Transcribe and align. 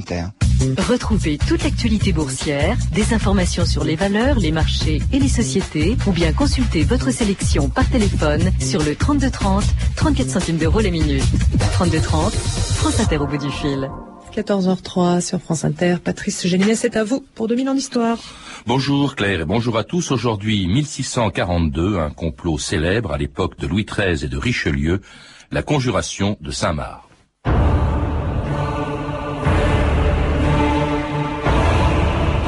Inter. 0.00 0.24
Retrouvez 0.88 1.38
toute 1.38 1.62
l'actualité 1.62 2.12
boursière, 2.12 2.76
des 2.92 3.14
informations 3.14 3.64
sur 3.64 3.84
les 3.84 3.96
valeurs, 3.96 4.38
les 4.38 4.52
marchés 4.52 5.00
et 5.12 5.18
les 5.18 5.28
sociétés, 5.28 5.96
ou 6.06 6.12
bien 6.12 6.32
consultez 6.32 6.84
votre 6.84 7.10
sélection 7.10 7.68
par 7.68 7.88
téléphone 7.88 8.50
sur 8.60 8.82
le 8.82 8.94
3230, 8.94 9.64
34 9.96 10.28
centimes 10.28 10.58
d'euros 10.58 10.80
la 10.80 10.90
minute. 10.90 11.24
3230, 11.72 12.32
France 12.32 13.00
Inter 13.00 13.18
au 13.18 13.26
bout 13.26 13.38
du 13.38 13.50
fil. 13.50 13.90
14h03 14.34 15.20
sur 15.20 15.40
France 15.40 15.64
Inter. 15.64 15.96
Patrice 16.02 16.46
Gélinet, 16.46 16.76
c'est 16.76 16.96
à 16.96 17.04
vous 17.04 17.24
pour 17.34 17.48
2000 17.48 17.68
ans 17.68 17.74
d'histoire. 17.74 18.18
Bonjour 18.66 19.16
Claire 19.16 19.40
et 19.40 19.44
bonjour 19.44 19.76
à 19.76 19.84
tous. 19.84 20.12
Aujourd'hui 20.12 20.66
1642, 20.66 21.98
un 21.98 22.10
complot 22.10 22.58
célèbre 22.58 23.12
à 23.12 23.18
l'époque 23.18 23.58
de 23.58 23.66
Louis 23.66 23.84
XIII 23.84 24.24
et 24.24 24.28
de 24.28 24.38
Richelieu, 24.38 25.00
la 25.50 25.62
conjuration 25.62 26.36
de 26.40 26.50
Saint-Marc. 26.50 27.09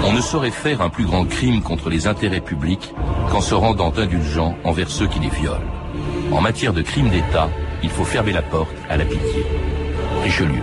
On 0.04 0.12
ne 0.12 0.20
saurait 0.20 0.50
faire 0.50 0.82
un 0.82 0.88
plus 0.88 1.04
grand 1.04 1.24
crime 1.24 1.62
contre 1.62 1.88
les 1.88 2.06
intérêts 2.06 2.40
publics 2.40 2.92
qu'en 3.30 3.40
se 3.40 3.54
rendant 3.54 3.92
indulgent 3.96 4.56
envers 4.64 4.90
ceux 4.90 5.06
qui 5.06 5.20
les 5.20 5.28
violent. 5.28 5.60
En 6.32 6.40
matière 6.40 6.72
de 6.72 6.82
crime 6.82 7.08
d'État, 7.08 7.48
il 7.82 7.90
faut 7.90 8.04
fermer 8.04 8.32
la 8.32 8.42
porte 8.42 8.74
à 8.88 8.96
la 8.96 9.04
pitié. 9.04 9.46
Richelieu. 10.24 10.62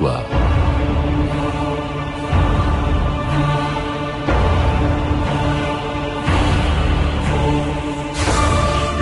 2000 0.00 0.08
ans 0.08 0.16
d'histoire. 0.16 0.24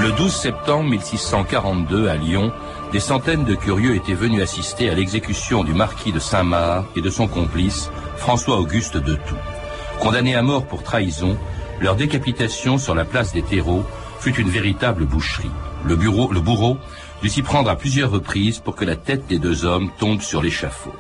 Le 0.00 0.12
12 0.12 0.32
septembre 0.32 0.90
1642, 0.90 2.08
à 2.08 2.16
Lyon, 2.16 2.52
des 2.92 3.00
centaines 3.00 3.44
de 3.44 3.54
curieux 3.54 3.96
étaient 3.96 4.14
venus 4.14 4.42
assister 4.42 4.90
à 4.90 4.94
l'exécution 4.94 5.64
du 5.64 5.72
marquis 5.72 6.12
de 6.12 6.18
Saint-Marc 6.18 6.86
et 6.96 7.00
de 7.00 7.10
son 7.10 7.26
complice, 7.26 7.90
François-Auguste 8.16 8.96
de 8.96 9.14
Toux. 9.14 9.34
Condamnés 10.00 10.36
à 10.36 10.42
mort 10.42 10.66
pour 10.66 10.82
trahison, 10.82 11.36
leur 11.80 11.96
décapitation 11.96 12.78
sur 12.78 12.94
la 12.94 13.04
place 13.04 13.32
des 13.32 13.42
terreaux 13.42 13.84
fut 14.20 14.34
une 14.36 14.48
véritable 14.48 15.04
boucherie. 15.06 15.50
Le, 15.84 15.96
bureau, 15.96 16.30
le 16.32 16.40
bourreau 16.40 16.78
dut 17.22 17.28
s'y 17.28 17.42
prendre 17.42 17.70
à 17.70 17.76
plusieurs 17.76 18.10
reprises 18.10 18.58
pour 18.58 18.76
que 18.76 18.84
la 18.84 18.96
tête 18.96 19.26
des 19.26 19.38
deux 19.38 19.64
hommes 19.64 19.90
tombe 19.98 20.20
sur 20.20 20.42
l'échafaud. 20.42 20.94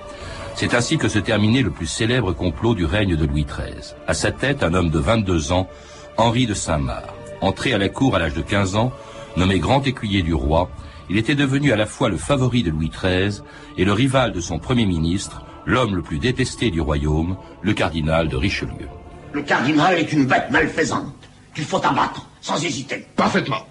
C'est 0.54 0.74
ainsi 0.74 0.98
que 0.98 1.08
se 1.08 1.18
terminait 1.18 1.62
le 1.62 1.70
plus 1.70 1.86
célèbre 1.86 2.32
complot 2.32 2.74
du 2.74 2.84
règne 2.84 3.16
de 3.16 3.26
Louis 3.26 3.44
XIII. 3.44 3.94
À 4.06 4.14
sa 4.14 4.30
tête, 4.30 4.62
un 4.62 4.72
homme 4.72 4.90
de 4.90 4.98
22 4.98 5.52
ans, 5.52 5.68
Henri 6.16 6.46
de 6.46 6.54
Saint-Marc. 6.54 7.06
Entré 7.40 7.74
à 7.74 7.78
la 7.78 7.88
cour 7.88 8.14
à 8.14 8.20
l'âge 8.20 8.34
de 8.34 8.42
15 8.42 8.76
ans, 8.76 8.92
nommé 9.36 9.58
grand 9.58 9.84
écuyer 9.86 10.22
du 10.22 10.32
roi, 10.32 10.70
il 11.10 11.18
était 11.18 11.34
devenu 11.34 11.72
à 11.72 11.76
la 11.76 11.86
fois 11.86 12.08
le 12.08 12.16
favori 12.16 12.62
de 12.62 12.70
Louis 12.70 12.90
XIII 12.90 13.42
et 13.76 13.84
le 13.84 13.92
rival 13.92 14.32
de 14.32 14.40
son 14.40 14.58
premier 14.58 14.86
ministre, 14.86 15.44
l'homme 15.66 15.96
le 15.96 16.02
plus 16.02 16.18
détesté 16.18 16.70
du 16.70 16.80
royaume, 16.80 17.36
le 17.62 17.74
cardinal 17.74 18.28
de 18.28 18.36
Richelieu. 18.36 18.88
Le 19.32 19.42
cardinal 19.42 19.98
est 19.98 20.12
une 20.12 20.26
bête 20.26 20.50
malfaisante 20.50 21.12
qu'il 21.54 21.64
faut 21.64 21.84
abattre 21.84 22.26
sans 22.40 22.62
hésiter. 22.64 23.06
Parfaitement. 23.16 23.66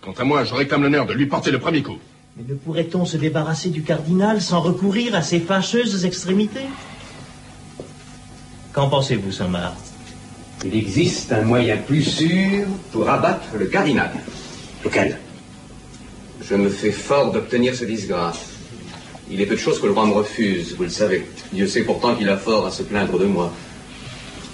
Quant 0.00 0.12
à 0.12 0.24
moi, 0.24 0.44
je 0.44 0.54
réclame 0.54 0.82
l'honneur 0.82 1.06
de 1.06 1.12
lui 1.12 1.26
porter 1.26 1.50
le 1.50 1.58
premier 1.58 1.82
coup. 1.82 1.98
Mais 2.36 2.44
ne 2.48 2.54
pourrait-on 2.54 3.04
se 3.04 3.16
débarrasser 3.18 3.68
du 3.68 3.82
cardinal 3.82 4.40
sans 4.40 4.60
recourir 4.60 5.14
à 5.14 5.22
ces 5.22 5.40
fâcheuses 5.40 6.04
extrémités? 6.04 6.66
Qu'en 8.72 8.88
pensez-vous, 8.88 9.32
Saint-Marc? 9.32 9.76
Il 10.64 10.74
existe 10.74 11.32
un 11.32 11.42
moyen 11.42 11.76
plus 11.76 12.02
sûr 12.02 12.66
pour 12.92 13.08
abattre 13.10 13.48
le 13.58 13.66
cardinal. 13.66 14.10
Lequel? 14.84 15.18
Je 16.42 16.54
me 16.54 16.70
fais 16.70 16.92
fort 16.92 17.32
d'obtenir 17.32 17.74
ce 17.74 17.84
disgrâce. 17.84 18.46
Il 19.30 19.40
est 19.40 19.46
peu 19.46 19.54
de 19.54 19.60
choses 19.60 19.80
que 19.80 19.86
le 19.86 19.92
roi 19.92 20.06
me 20.06 20.12
refuse, 20.12 20.74
vous 20.76 20.84
le 20.84 20.88
savez. 20.88 21.26
Dieu 21.52 21.66
sait 21.66 21.82
pourtant 21.82 22.14
qu'il 22.14 22.28
a 22.28 22.36
fort 22.36 22.66
à 22.66 22.70
se 22.70 22.82
plaindre 22.82 23.18
de 23.18 23.26
moi. 23.26 23.52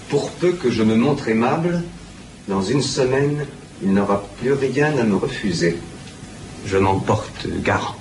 Pour 0.09 0.31
peu 0.33 0.53
que 0.53 0.71
je 0.71 0.83
me 0.83 0.97
montre 0.97 1.29
aimable, 1.29 1.83
dans 2.49 2.63
une 2.63 2.83
semaine, 2.83 3.47
il 3.83 3.93
n'aura 3.93 4.23
plus 4.39 4.53
rien 4.53 4.97
à 4.99 5.05
me 5.05 5.17
refuser. 5.17 5.79
Je 6.67 6.79
m'en 6.79 6.99
porte 6.99 7.47
garant. 7.63 7.97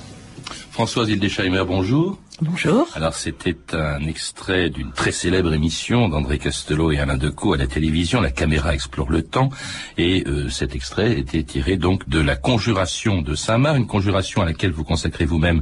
Françoise 0.72 1.09
Hildesheimer, 1.09 1.63
bonjour. 1.66 2.18
Bonjour. 2.41 2.90
Alors 2.96 3.13
c'était 3.13 3.56
un 3.72 4.06
extrait 4.06 4.69
d'une 4.69 4.91
très 4.91 5.13
célèbre 5.13 5.53
émission 5.53 6.09
d'André 6.09 6.38
Castelot 6.38 6.91
et 6.91 7.00
Alain 7.00 7.16
Decaux 7.16 7.53
à 7.53 7.57
la 7.57 7.66
télévision, 7.66 8.19
La 8.19 8.31
caméra 8.31 8.73
explore 8.73 9.09
le 9.09 9.22
temps, 9.22 9.50
et 9.97 10.25
euh, 10.28 10.50
cet 10.50 10.75
extrait 10.75 11.18
était 11.18 11.44
tiré 11.44 11.78
donc 11.78 12.09
de 12.09 12.19
la 12.19 12.35
conjuration 12.35 13.22
de 13.22 13.35
Saint-Marc, 13.35 13.78
une 13.78 13.88
conjuration 13.88 14.41
à 14.41 14.46
laquelle 14.46 14.72
vous 14.72 14.84
consacrez 14.84 15.23
vous-même 15.23 15.62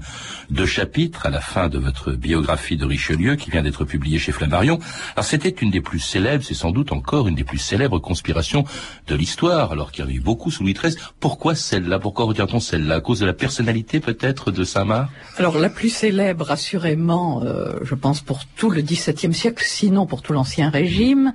deux 0.50 0.66
chapitres 0.66 1.28
à 1.28 1.29
la 1.29 1.41
fin 1.41 1.69
de 1.69 1.78
votre 1.78 2.13
biographie 2.13 2.75
de 2.75 2.85
Richelieu 2.85 3.35
qui 3.35 3.51
vient 3.51 3.61
d'être 3.61 3.85
publiée 3.85 4.17
chez 4.17 4.31
Flammarion. 4.31 4.79
Alors 5.16 5.25
c'était 5.25 5.50
une 5.50 5.69
des 5.69 5.81
plus 5.81 6.00
célèbres, 6.00 6.44
c'est 6.44 6.55
sans 6.55 6.72
doute 6.72 6.91
encore 6.91 7.28
une 7.28 7.35
des 7.35 7.44
plus 7.44 7.59
célèbres 7.59 8.00
conspirations 8.00 8.63
de 9.05 9.16
l'histoire, 9.16 9.72
alors 9.73 9.91
qu'il 9.91 10.05
y 10.05 10.07
en 10.07 10.09
a 10.09 10.13
eu 10.13 10.22
beaucoup 10.22 10.50
sous 10.50 10.63
Louis 10.63 10.73
XIII. 10.73 10.97
Pourquoi 11.19 11.53
celle-là? 11.53 12.00
Pourquoi 12.00 12.25
retient-on 12.25 12.59
celle-là? 12.59 12.95
À 12.95 13.01
cause 13.01 13.19
de 13.19 13.28
la 13.28 13.34
personnalité 13.34 14.00
peut-être 14.00 14.50
de 14.50 14.63
Saint-Marc? 14.63 15.11
Alors 15.38 15.59
la 15.59 15.69
plus 15.69 15.90
célèbre 15.90 16.50
assurément, 16.63 17.44
euh, 17.44 17.74
je 17.84 17.94
pense, 17.94 18.22
pour 18.22 18.46
tout 18.46 18.69
le 18.69 18.81
XVIIe 18.81 19.34
siècle, 19.34 19.63
sinon 19.68 20.06
pour 20.06 20.22
tout 20.22 20.31
l'Ancien 20.31 20.69
Régime, 20.69 21.34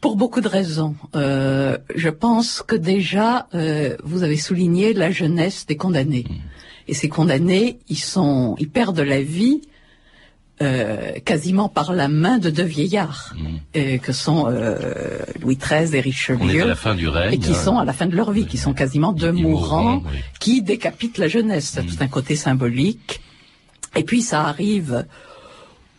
pour 0.00 0.16
beaucoup 0.16 0.40
de 0.40 0.48
raisons. 0.48 0.96
Euh, 1.14 1.78
je 1.94 2.08
pense 2.08 2.60
que 2.66 2.74
déjà, 2.74 3.46
euh, 3.54 3.96
vous 4.02 4.24
avez 4.24 4.36
souligné 4.36 4.92
la 4.92 5.12
jeunesse 5.12 5.64
des 5.66 5.76
condamnés. 5.76 6.26
Et 6.88 6.94
ces 6.94 7.08
condamnés, 7.08 7.78
ils 7.88 8.04
sont, 8.14 8.56
ils 8.58 8.68
perdent 8.68 8.98
la 8.98 9.22
vie 9.22 9.62
euh, 10.60 11.12
quasiment 11.24 11.68
par 11.68 11.92
la 11.92 12.08
main 12.08 12.38
de 12.38 12.50
deux 12.50 12.64
vieillards, 12.64 13.34
euh, 13.76 13.98
que 13.98 14.12
sont 14.12 14.46
euh, 14.48 15.18
Louis 15.40 15.56
XIII 15.56 15.94
et 15.96 16.00
Richelieu. 16.00 16.38
On 16.42 16.48
est 16.48 16.60
à 16.60 16.66
la 16.66 16.74
fin 16.74 16.96
du 16.96 17.08
règne. 17.08 17.34
Et 17.34 17.38
qui 17.38 17.50
hein. 17.52 17.64
sont 17.64 17.78
à 17.78 17.84
la 17.84 17.92
fin 17.92 18.06
de 18.06 18.16
leur 18.16 18.32
vie, 18.32 18.46
qui 18.46 18.58
sont 18.58 18.74
quasiment 18.74 19.12
deux 19.12 19.32
mourants, 19.32 19.82
mourants, 19.82 20.02
oui. 20.12 20.18
qui 20.40 20.62
décapitent 20.62 21.18
la 21.18 21.28
jeunesse. 21.28 21.72
C'est 21.74 21.86
tout 21.86 21.96
un 22.00 22.08
côté 22.08 22.34
symbolique. 22.34 23.20
Et 23.96 24.04
puis 24.04 24.22
ça 24.22 24.44
arrive 24.44 25.04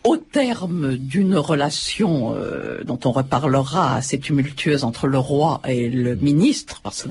au 0.06 0.18
terme 0.18 0.96
d'une 0.98 1.36
relation 1.36 2.36
euh, 2.36 2.84
dont 2.84 3.00
on 3.06 3.12
reparlera 3.12 3.96
assez 3.96 4.20
tumultueuse 4.20 4.84
entre 4.84 5.08
le 5.08 5.18
roi 5.18 5.62
et 5.68 5.90
le 5.90 6.16
ministre, 6.16 6.82
parce 6.84 7.04
que 7.04 7.10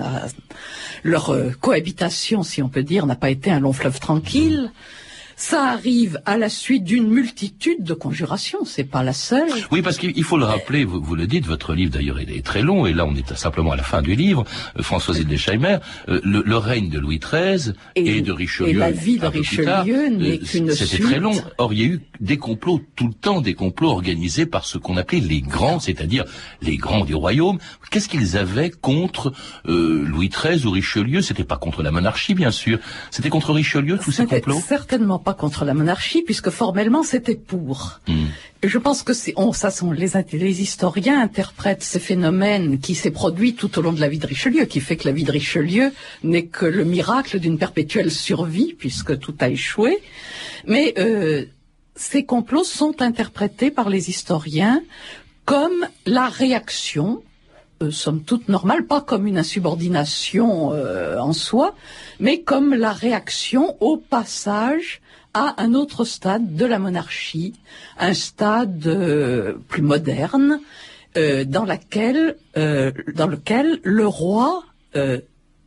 leur 1.02 1.30
euh, 1.30 1.50
cohabitation, 1.60 2.44
si 2.44 2.62
on 2.62 2.68
peut 2.68 2.84
dire, 2.84 3.06
n'a 3.06 3.16
pas 3.16 3.30
été 3.30 3.50
un 3.50 3.58
long 3.58 3.72
fleuve 3.72 3.98
tranquille. 3.98 4.70
Ça 5.36 5.64
arrive 5.64 6.20
à 6.26 6.36
la 6.36 6.48
suite 6.48 6.84
d'une 6.84 7.08
multitude 7.08 7.82
de 7.82 7.94
conjurations, 7.94 8.64
c'est 8.64 8.84
pas 8.84 9.02
la 9.02 9.12
seule. 9.12 9.48
Oui, 9.72 9.82
parce 9.82 9.98
qu'il 9.98 10.12
il 10.16 10.22
faut 10.24 10.38
le 10.38 10.44
rappeler, 10.44 10.84
vous, 10.84 11.00
vous 11.02 11.14
le 11.16 11.26
dites, 11.26 11.46
votre 11.46 11.74
livre 11.74 11.90
d'ailleurs 11.92 12.20
il 12.20 12.30
est 12.30 12.44
très 12.44 12.62
long, 12.62 12.86
et 12.86 12.92
là 12.92 13.04
on 13.04 13.14
est 13.14 13.34
simplement 13.34 13.72
à 13.72 13.76
la 13.76 13.82
fin 13.82 14.00
du 14.02 14.14
livre, 14.14 14.44
euh, 14.78 14.82
Françoise 14.82 15.18
Hildesheimer, 15.18 15.78
euh, 16.08 16.20
le, 16.22 16.42
le 16.46 16.56
règne 16.56 16.88
de 16.88 16.98
Louis 16.98 17.18
XIII 17.18 17.72
et, 17.96 18.18
Et- 18.18 18.22
de 18.22 18.32
Richelieu. 18.32 18.68
et 18.70 18.72
la 18.74 18.90
vie 18.92 19.18
de 19.18 19.26
Richelieu 19.26 19.64
tard, 19.64 19.84
n'est 19.86 19.92
euh, 19.94 20.36
qu'une 20.38 20.70
C'était 20.70 20.84
suite. 20.86 21.02
très 21.02 21.18
long. 21.18 21.32
Or, 21.58 21.72
il 21.72 21.78
y 21.80 21.82
a 21.82 21.86
eu 21.86 22.00
des 22.20 22.36
complots 22.36 22.80
tout 22.96 23.08
le 23.08 23.14
temps, 23.14 23.40
des 23.40 23.54
complots 23.54 23.88
organisés 23.90 24.46
par 24.46 24.64
ce 24.64 24.78
qu'on 24.78 24.96
appelait 24.96 25.20
les 25.20 25.40
grands, 25.40 25.80
c'est-à-dire 25.80 26.24
les 26.62 26.76
grands 26.76 27.04
du 27.04 27.14
royaume. 27.14 27.58
Qu'est-ce 27.90 28.08
qu'ils 28.08 28.36
avaient 28.36 28.70
contre 28.70 29.32
euh, 29.66 30.04
Louis 30.06 30.28
XIII 30.28 30.64
ou 30.66 30.70
Richelieu? 30.70 31.22
C'était 31.22 31.44
pas 31.44 31.56
contre 31.56 31.82
la 31.82 31.90
monarchie, 31.90 32.34
bien 32.34 32.50
sûr. 32.50 32.78
C'était 33.10 33.30
contre 33.30 33.52
Richelieu, 33.52 33.98
tous 33.98 34.12
ces 34.12 34.22
C'était 34.22 34.40
complots? 34.40 34.60
certainement 34.66 35.18
pas 35.24 35.34
contre 35.34 35.64
la 35.64 35.74
monarchie, 35.74 36.22
puisque 36.22 36.50
formellement 36.50 37.02
c'était 37.02 37.34
pour. 37.34 38.00
Hmm. 38.06 38.26
Je 38.62 38.78
pense 38.78 39.02
que 39.02 39.12
c'est, 39.12 39.32
on, 39.36 39.52
ça 39.52 39.70
sont 39.70 39.90
les, 39.90 40.10
les 40.32 40.62
historiens 40.62 41.20
interprètent 41.20 41.82
ces 41.82 41.98
phénomènes 41.98 42.78
qui 42.78 42.94
s'est 42.94 43.10
produit 43.10 43.54
tout 43.54 43.78
au 43.78 43.82
long 43.82 43.92
de 43.92 44.00
la 44.00 44.08
vie 44.08 44.18
de 44.18 44.26
Richelieu, 44.26 44.64
qui 44.64 44.80
fait 44.80 44.96
que 44.96 45.08
la 45.08 45.12
vie 45.12 45.24
de 45.24 45.32
Richelieu 45.32 45.92
n'est 46.22 46.46
que 46.46 46.66
le 46.66 46.84
miracle 46.84 47.40
d'une 47.40 47.58
perpétuelle 47.58 48.10
survie, 48.10 48.74
puisque 48.78 49.18
tout 49.18 49.34
a 49.40 49.48
échoué. 49.48 49.98
Mais 50.66 50.94
euh, 50.98 51.44
ces 51.96 52.24
complots 52.24 52.64
sont 52.64 53.02
interprétés 53.02 53.70
par 53.70 53.88
les 53.88 54.10
historiens 54.10 54.82
comme 55.44 55.86
la 56.06 56.28
réaction 56.28 57.22
euh, 57.82 57.90
somme 57.90 58.22
toute 58.22 58.48
normale, 58.48 58.86
pas 58.86 59.00
comme 59.00 59.26
une 59.26 59.38
insubordination 59.38 60.72
euh, 60.72 61.18
en 61.18 61.32
soi, 61.32 61.74
mais 62.20 62.40
comme 62.40 62.72
la 62.72 62.92
réaction 62.92 63.76
au 63.80 63.96
passage 63.96 65.02
à 65.34 65.60
un 65.62 65.74
autre 65.74 66.04
stade 66.04 66.54
de 66.54 66.64
la 66.64 66.78
monarchie, 66.78 67.54
un 67.98 68.14
stade 68.14 68.86
euh, 68.86 69.54
plus 69.68 69.82
moderne, 69.82 70.60
euh, 71.16 71.44
euh, 71.44 71.44
dans 71.44 73.26
lequel 73.26 73.80
le 73.82 74.06
roi 74.06 74.64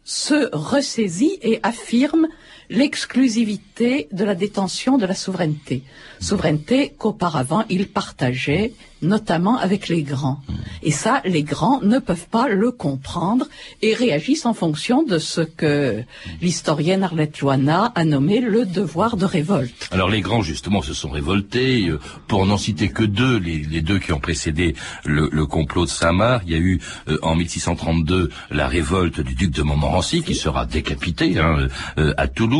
se 0.03 0.49
ressaisit 0.55 1.37
et 1.41 1.59
affirme 1.63 2.27
l'exclusivité 2.69 4.07
de 4.11 4.23
la 4.23 4.35
détention 4.35 4.97
de 4.97 5.05
la 5.05 5.15
souveraineté. 5.15 5.83
Souveraineté 6.19 6.93
qu'auparavant 6.97 7.63
il 7.69 7.87
partageait 7.87 8.73
notamment 9.01 9.57
avec 9.57 9.89
les 9.89 10.03
grands. 10.03 10.39
Et 10.83 10.91
ça, 10.91 11.21
les 11.25 11.43
grands 11.43 11.81
ne 11.81 11.99
peuvent 11.99 12.27
pas 12.29 12.47
le 12.47 12.71
comprendre 12.71 13.47
et 13.81 13.93
réagissent 13.93 14.45
en 14.45 14.53
fonction 14.53 15.03
de 15.03 15.19
ce 15.19 15.41
que 15.41 16.03
l'historienne 16.41 17.03
Arlette 17.03 17.39
Loana 17.39 17.91
a 17.95 18.05
nommé 18.05 18.39
le 18.39 18.65
devoir 18.65 19.17
de 19.17 19.25
révolte. 19.25 19.87
Alors 19.91 20.09
les 20.09 20.21
grands, 20.21 20.41
justement, 20.41 20.81
se 20.81 20.93
sont 20.93 21.09
révoltés. 21.09 21.89
Euh, 21.89 21.99
pour 22.27 22.45
n'en 22.45 22.57
citer 22.57 22.89
que 22.89 23.03
deux, 23.03 23.37
les, 23.37 23.81
deux 23.81 23.99
qui 23.99 24.11
ont 24.13 24.19
précédé 24.19 24.75
le, 25.05 25.29
le 25.31 25.45
complot 25.45 25.85
de 25.85 25.89
Saint-Marc, 25.89 26.43
il 26.47 26.53
y 26.53 26.55
a 26.55 26.59
eu 26.59 26.79
euh, 27.07 27.17
en 27.21 27.35
1632 27.35 28.29
la 28.51 28.67
révolte 28.67 29.21
du 29.21 29.35
duc 29.35 29.51
de 29.51 29.61
Montmorency 29.61 30.23
qui 30.23 30.35
sera 30.35 30.65
décapité 30.65 31.37
hein, 31.37 31.67
euh, 31.97 32.13
à 32.17 32.27
Toulouse. 32.27 32.56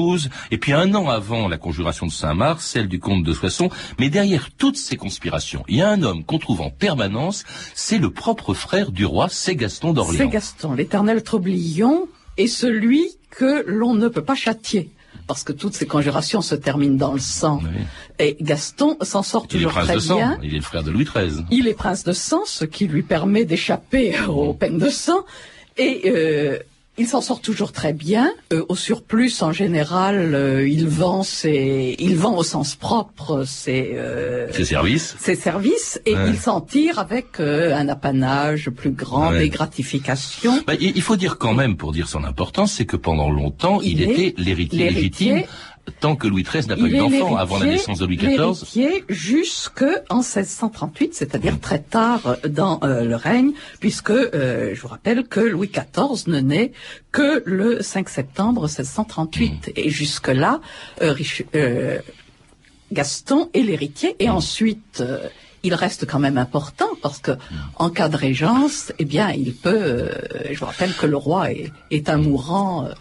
Et 0.52 0.58
puis 0.58 0.74
un 0.74 0.94
an 0.96 1.10
avant 1.10 1.48
la 1.48 1.58
conjuration 1.58 2.06
de 2.06 2.12
Saint-Marc, 2.12 2.62
celle 2.62 2.88
du 2.88 3.00
comte 3.00 3.24
de 3.24 3.34
Soissons. 3.34 3.70
Mais 4.00 4.10
derrière 4.10 4.50
toutes 4.58 4.78
ces 4.78 4.96
conspirations, 4.96 5.64
il 5.68 5.78
y 5.78 5.82
a 5.82 5.90
un 5.90 6.02
homme 6.04 6.24
qu'on 6.24 6.40
trouve 6.40 6.62
en 6.62 6.70
permanence, 6.70 7.44
c'est 7.74 7.98
le 7.98 8.10
propre 8.10 8.54
frère 8.54 8.92
du 8.92 9.06
roi, 9.06 9.28
c'est 9.30 9.56
Gaston 9.56 9.94
d'Orléans. 9.94 10.18
C'est 10.18 10.28
Gaston, 10.28 10.74
l'éternel 10.74 11.24
Troblion, 11.24 12.08
est 12.38 12.48
celui 12.48 13.08
que 13.32 13.64
l'on 13.68 13.94
ne 13.94 14.08
peut 14.08 14.24
pas 14.24 14.36
châtier 14.36 14.92
parce 15.26 15.44
que 15.44 15.52
toutes 15.52 15.74
ces 15.74 15.86
conjurations 15.86 16.42
se 16.42 16.56
terminent 16.56 16.96
dans 16.96 17.14
le 17.14 17.20
sang. 17.20 17.60
Oui. 17.62 17.82
Et 18.18 18.38
Gaston 18.40 18.98
s'en 19.02 19.24
sort 19.24 19.48
toujours 19.48 19.72
il 19.72 19.74
est 19.74 19.74
prince 19.74 19.86
très 19.88 19.96
de 19.96 20.00
sang. 20.00 20.16
bien. 20.16 20.40
Il 20.42 20.54
est 20.54 20.58
le 20.58 20.64
frère 20.64 20.84
de 20.84 20.92
Louis 20.92 21.04
XIII. 21.04 21.44
Il 21.52 21.68
est 21.68 21.74
prince 21.74 22.04
de 22.06 22.14
sang, 22.14 22.44
ce 22.46 22.64
qui 22.64 22.88
lui 22.88 23.04
permet 23.04 23.44
d'échapper 23.44 24.16
aux 24.28 24.54
peines 24.54 24.78
de 24.78 24.90
sang. 24.90 25.26
Et 25.78 26.04
euh, 26.06 26.60
il 26.98 27.08
s'en 27.08 27.22
sort 27.22 27.42
toujours 27.42 27.72
très 27.72 27.94
bien. 27.94 28.32
Euh, 28.54 28.66
au 28.70 28.76
surplus, 28.76 29.42
en 29.42 29.52
général, 29.52 30.34
euh, 30.34 30.68
il 30.68 30.88
vend 30.88 31.24
ses, 31.24 31.96
il 32.00 32.16
vend 32.16 32.36
au 32.38 32.44
sens 32.44 32.76
propre 32.76 33.44
ses, 33.46 33.92
euh, 33.94 34.52
ses 34.52 34.66
services, 34.66 35.16
ses 35.20 35.36
services, 35.36 36.02
et 36.06 36.16
Ouais. 36.16 36.30
il 36.30 36.38
s'en 36.38 36.60
tire 36.62 36.98
avec 37.00 37.40
euh, 37.40 37.76
un 37.76 37.88
apanage 37.88 38.70
plus 38.72 38.92
grand, 38.92 39.32
Ouais. 39.32 39.40
des 39.40 39.50
gratifications. 39.50 40.64
Bah, 40.66 40.74
il 40.80 41.02
faut 41.02 41.16
dire 41.16 41.38
quand 41.38 41.54
même, 41.54 41.78
pour 41.78 41.92
dire 41.92 42.08
son 42.08 42.24
importance, 42.24 42.74
c'est 42.74 42.86
que 42.86 42.98
pendant 42.98 43.30
longtemps, 43.30 43.80
il, 43.82 44.02
était 44.02 44.34
l'héritier. 44.38 44.90
légitime 44.90 45.44
tant 46.00 46.16
que 46.16 46.28
Louis 46.28 46.44
XIII 46.44 46.68
n'a 46.68 46.76
pas 46.76 46.88
eu 46.88 46.98
d'enfant 46.98 47.36
avant 47.38 47.58
la 47.60 47.66
naissance 47.66 48.00
de 48.00 48.06
Louis 48.06 48.18
XIV. 48.18 48.38
L'héritier 48.38 49.04
jusque 49.10 49.86
en 50.10 50.18
1638, 50.22 51.14
c'est-à-dire 51.16 51.60
très 51.60 51.80
tard 51.80 52.38
dans 52.48 52.80
euh, 52.84 53.04
le 53.04 53.16
règne, 53.16 53.52
puisque 53.80 54.12
euh, 54.12 54.74
je 54.76 54.82
vous 54.82 54.88
rappelle 54.90 55.28
que 55.28 55.40
Louis 55.40 55.70
XIV 55.72 56.28
ne 56.28 56.40
naît 56.40 56.72
que 57.12 57.42
le 57.46 57.82
5 57.82 58.10
septembre 58.10 58.62
1638, 58.64 59.72
et 59.76 59.90
jusque 59.90 60.28
là, 60.28 60.62
euh, 61.02 61.16
euh, 61.56 62.00
Gaston 62.92 63.50
est 63.54 63.62
l'héritier, 63.62 64.16
et 64.20 64.30
ensuite. 64.30 65.02
euh, 65.02 65.28
il 65.64 65.74
reste 65.74 66.06
quand 66.06 66.20
même 66.20 66.38
important 66.38 66.88
parce 67.02 67.18
que 67.20 67.32
en 67.78 67.90
cas 67.90 68.08
de 68.10 68.16
régence, 68.16 68.94
eh 69.00 69.06
bien, 69.06 69.32
il 69.32 69.54
peut. 69.54 69.76
euh, 69.76 70.12
je 70.52 70.58
vous 70.60 70.66
rappelle 70.68 70.94
que 70.94 71.08
le 71.08 71.18
roi 71.18 71.52
est, 71.52 71.72
est 71.92 72.08
un 72.10 72.18
mourant. 72.18 72.86
euh, 72.86 72.94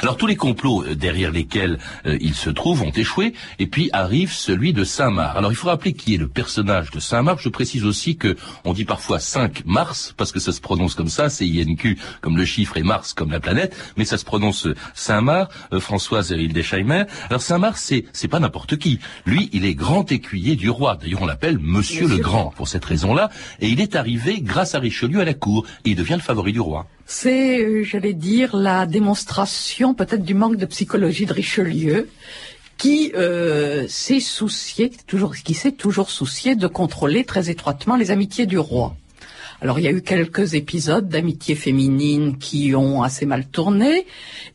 Alors 0.00 0.16
tous 0.16 0.26
les 0.26 0.36
complots 0.36 0.84
euh, 0.84 0.94
derrière 0.94 1.30
lesquels 1.30 1.78
euh, 2.06 2.16
il 2.20 2.34
se 2.34 2.50
trouve 2.50 2.82
ont 2.82 2.90
échoué, 2.90 3.34
et 3.58 3.66
puis 3.66 3.90
arrive 3.92 4.32
celui 4.32 4.72
de 4.72 4.84
Saint-Marc. 4.84 5.36
Alors 5.36 5.52
il 5.52 5.56
faut 5.56 5.68
rappeler 5.68 5.92
qui 5.92 6.14
est 6.14 6.18
le 6.18 6.28
personnage 6.28 6.90
de 6.90 7.00
Saint-Marc. 7.00 7.40
Je 7.40 7.48
précise 7.48 7.84
aussi 7.84 8.16
que 8.16 8.36
on 8.64 8.72
dit 8.72 8.84
parfois 8.84 9.18
5 9.18 9.64
Mars 9.66 10.14
parce 10.16 10.32
que 10.32 10.40
ça 10.40 10.52
se 10.52 10.60
prononce 10.60 10.94
comme 10.94 11.08
ça, 11.08 11.28
c'est 11.28 11.46
INQ 11.46 11.98
comme 12.20 12.36
le 12.36 12.44
chiffre 12.44 12.76
et 12.76 12.82
Mars 12.82 13.12
comme 13.12 13.30
la 13.30 13.40
planète, 13.40 13.76
mais 13.96 14.04
ça 14.04 14.18
se 14.18 14.24
prononce 14.24 14.66
euh, 14.66 14.74
Saint-Marc. 14.94 15.50
Euh, 15.72 15.80
Françoise 15.80 16.30
Hildesheimer. 16.30 17.04
Alors 17.28 17.42
Saint-Marc 17.42 17.76
c'est 17.76 18.04
c'est 18.12 18.28
pas 18.28 18.40
n'importe 18.40 18.76
qui. 18.76 19.00
Lui 19.26 19.50
il 19.52 19.64
est 19.64 19.74
grand 19.74 20.10
écuyer 20.10 20.56
du 20.56 20.70
roi. 20.70 20.96
D'ailleurs 20.96 21.22
on 21.22 21.26
l'appelle 21.26 21.58
Monsieur, 21.58 22.02
le 22.02 22.08
Monsieur. 22.08 22.22
Grand 22.22 22.52
pour 22.56 22.68
cette 22.68 22.84
raison-là, 22.84 23.30
et 23.60 23.68
il 23.68 23.80
est 23.80 23.96
arrivé 23.96 24.40
grâce 24.40 24.74
à 24.74 24.78
Richelieu 24.78 25.20
à 25.20 25.24
la 25.24 25.34
cour 25.34 25.66
et 25.84 25.90
il 25.90 25.96
devient 25.96 26.14
le 26.14 26.20
favori 26.20 26.52
du 26.52 26.60
roi. 26.60 26.86
C'est, 27.06 27.60
euh, 27.60 27.82
j'allais 27.82 28.12
dire, 28.14 28.56
la 28.56 28.86
démonstration 28.86 29.94
peut-être 29.94 30.24
du 30.24 30.34
manque 30.34 30.56
de 30.56 30.66
psychologie 30.66 31.26
de 31.26 31.32
Richelieu, 31.32 32.08
qui 32.78 33.12
euh, 33.14 33.86
s'est 33.88 34.20
soucié, 34.20 34.90
toujours, 35.06 35.36
qui 35.36 35.54
s'est 35.54 35.72
toujours 35.72 36.10
soucié 36.10 36.56
de 36.56 36.66
contrôler 36.66 37.24
très 37.24 37.50
étroitement 37.50 37.96
les 37.96 38.10
amitiés 38.10 38.46
du 38.46 38.58
roi. 38.58 38.96
Alors 39.60 39.78
il 39.78 39.84
y 39.84 39.88
a 39.88 39.92
eu 39.92 40.02
quelques 40.02 40.54
épisodes 40.54 41.08
d'amitié 41.08 41.54
féminine 41.54 42.38
qui 42.38 42.74
ont 42.74 43.02
assez 43.02 43.26
mal 43.26 43.46
tourné, 43.46 44.06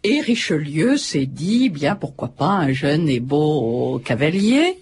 et 0.03 0.19
Richelieu 0.19 0.97
s'est 0.97 1.25
dit, 1.25 1.69
bien 1.69 1.95
pourquoi 1.95 2.27
pas 2.27 2.49
un 2.49 2.73
jeune 2.73 3.07
et 3.07 3.21
beau 3.21 4.01
cavalier 4.03 4.77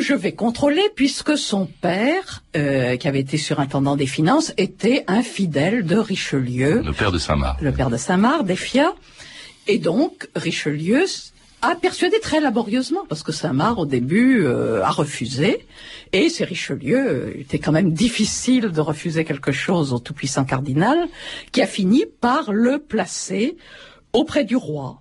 que 0.00 0.06
je 0.06 0.14
vais 0.14 0.32
contrôler 0.32 0.88
puisque 0.96 1.36
son 1.36 1.66
père, 1.66 2.42
euh, 2.56 2.96
qui 2.96 3.06
avait 3.06 3.20
été 3.20 3.36
surintendant 3.36 3.96
des 3.96 4.06
finances, 4.06 4.54
était 4.56 5.04
un 5.08 5.22
fidèle 5.22 5.84
de 5.84 5.96
Richelieu, 5.96 6.80
Le 6.82 6.94
père 6.94 7.12
de 7.12 7.18
Saint-Marc. 7.18 7.60
le 7.60 7.70
père 7.70 7.90
de 7.90 7.98
Saint-Marc, 7.98 8.46
d'Effia. 8.46 8.94
Et 9.66 9.76
donc, 9.76 10.26
Richelieu 10.34 11.04
a 11.60 11.74
persuadé 11.74 12.18
très 12.18 12.40
laborieusement, 12.40 13.04
parce 13.10 13.22
que 13.22 13.30
Saint-Marc, 13.30 13.76
au 13.76 13.84
début, 13.84 14.40
euh, 14.42 14.82
a 14.82 14.90
refusé. 14.90 15.66
Et 16.14 16.30
c'est 16.30 16.44
Richelieu, 16.44 16.96
euh, 16.96 17.32
il 17.34 17.42
était 17.42 17.58
quand 17.58 17.72
même 17.72 17.92
difficile 17.92 18.70
de 18.70 18.80
refuser 18.80 19.26
quelque 19.26 19.52
chose 19.52 19.92
au 19.92 19.98
tout-puissant 19.98 20.46
cardinal, 20.46 21.08
qui 21.52 21.60
a 21.60 21.66
fini 21.66 22.04
par 22.22 22.52
le 22.52 22.78
placer 22.78 23.58
auprès 24.14 24.44
du 24.44 24.56
roi. 24.56 24.99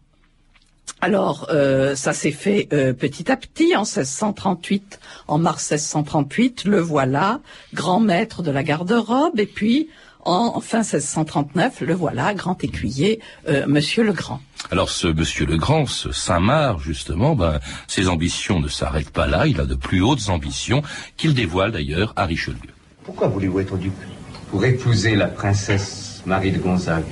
Alors, 1.01 1.47
euh, 1.49 1.95
ça 1.95 2.13
s'est 2.13 2.31
fait 2.31 2.67
euh, 2.73 2.93
petit 2.93 3.31
à 3.31 3.37
petit 3.37 3.75
en 3.75 3.81
1638. 3.81 4.99
En 5.27 5.37
mars 5.37 5.71
1638, 5.71 6.65
le 6.65 6.79
voilà, 6.79 7.39
grand 7.73 7.99
maître 7.99 8.43
de 8.43 8.51
la 8.51 8.63
garde-robe, 8.63 9.39
et 9.39 9.45
puis 9.45 9.89
en 10.25 10.59
fin 10.59 10.79
1639, 10.79 11.81
le 11.81 11.93
voilà, 11.93 12.33
grand 12.33 12.61
écuyer, 12.63 13.19
euh, 13.47 13.65
Monsieur 13.67 14.03
le 14.03 14.11
Grand. 14.11 14.41
Alors 14.71 14.89
ce 14.89 15.07
Monsieur 15.07 15.45
le 15.45 15.57
Grand, 15.57 15.85
ce 15.85 16.11
Saint-Marc, 16.11 16.81
justement, 16.81 17.35
ben, 17.35 17.59
ses 17.87 18.09
ambitions 18.09 18.59
ne 18.59 18.67
s'arrêtent 18.67 19.11
pas 19.11 19.27
là. 19.27 19.47
Il 19.47 19.59
a 19.61 19.65
de 19.65 19.75
plus 19.75 20.01
hautes 20.01 20.29
ambitions 20.29 20.81
qu'il 21.17 21.33
dévoile 21.33 21.71
d'ailleurs 21.71 22.13
à 22.15 22.25
Richelieu. 22.25 22.57
Pourquoi 23.03 23.27
voulez-vous 23.27 23.61
être 23.61 23.77
duc? 23.77 23.93
Pour 24.51 24.65
épouser 24.65 25.15
la 25.15 25.27
princesse 25.27 26.21
Marie 26.25 26.51
de 26.51 26.59
Gonzague. 26.59 27.05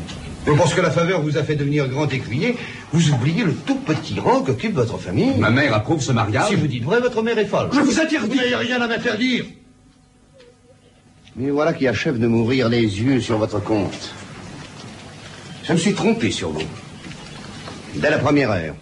Mais 0.48 0.56
parce 0.56 0.74
que 0.74 0.80
la 0.80 0.92
faveur 0.92 1.22
vous 1.22 1.38
a 1.38 1.44
fait 1.44 1.56
devenir 1.56 1.90
grand 1.90 2.08
écuyer, 2.12 2.56
vous 2.94 3.12
oubliez 3.12 3.44
le 3.44 3.54
tout 3.54 3.76
petit 3.76 4.18
rang 4.20 4.42
qu'occupe 4.42 4.74
votre 4.74 4.98
famille. 4.98 5.38
Ma 5.38 5.50
mère 5.50 5.74
approuve 5.74 6.02
ce 6.02 6.14
mariage. 6.14 6.48
Si 6.48 6.56
vous 6.56 6.68
dites 6.68 6.84
vrai, 6.84 7.02
votre 7.02 7.22
mère 7.22 7.38
est 7.38 7.46
folle. 7.46 7.70
Je 7.74 7.80
vous 7.82 8.00
interdis 8.00 8.30
Vous 8.30 8.36
n'avez 8.36 8.56
rien 8.56 8.82
à 8.82 8.88
m'interdire 8.88 9.46
Mais 11.36 11.50
voilà 11.50 11.74
qui 11.74 11.86
achève 11.86 12.18
de 12.18 12.28
m'ouvrir 12.28 12.70
les 12.70 12.82
yeux 12.82 13.20
sur 13.20 13.38
votre 13.38 13.62
compte. 13.62 14.14
Je 15.66 15.74
me 15.74 15.78
suis 15.78 15.94
trompé 15.94 16.32
sur 16.32 16.50
vous. 16.52 16.62
Dès 17.96 18.10
la 18.10 18.18
première 18.20 18.52
heure. 18.52 18.76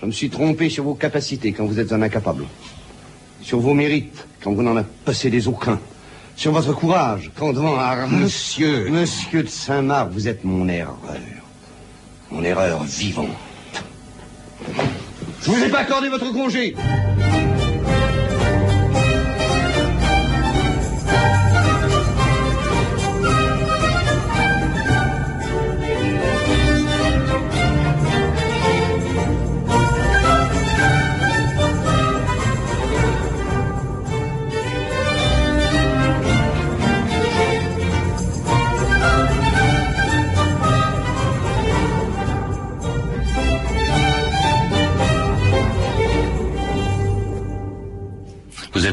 Je 0.00 0.06
me 0.06 0.10
suis 0.10 0.30
trompé 0.30 0.70
sur 0.70 0.84
vos 0.84 0.94
capacités 0.94 1.52
quand 1.52 1.66
vous 1.66 1.80
êtes 1.80 1.92
un 1.92 2.00
incapable. 2.00 2.46
Sur 3.42 3.60
vos 3.60 3.74
mérites 3.74 4.26
quand 4.42 4.52
vous 4.52 4.62
n'en 4.62 4.82
possédez 5.04 5.46
aucun. 5.48 5.78
Sur 6.36 6.52
votre 6.52 6.72
courage 6.72 7.30
quand 7.36 7.52
devant 7.52 7.78
un... 7.78 8.06
Monsieur 8.06 8.88
Monsieur 8.90 9.42
de 9.42 9.48
Saint-Marc, 9.48 10.10
vous 10.10 10.28
êtes 10.28 10.44
mon 10.44 10.68
erreur. 10.68 10.98
Mon 12.30 12.42
erreur 12.42 12.82
vivante. 12.84 13.28
Je 15.42 15.50
vous 15.50 15.62
ai 15.62 15.68
pas 15.68 15.80
accordé 15.80 16.08
votre 16.08 16.32
congé. 16.32 16.74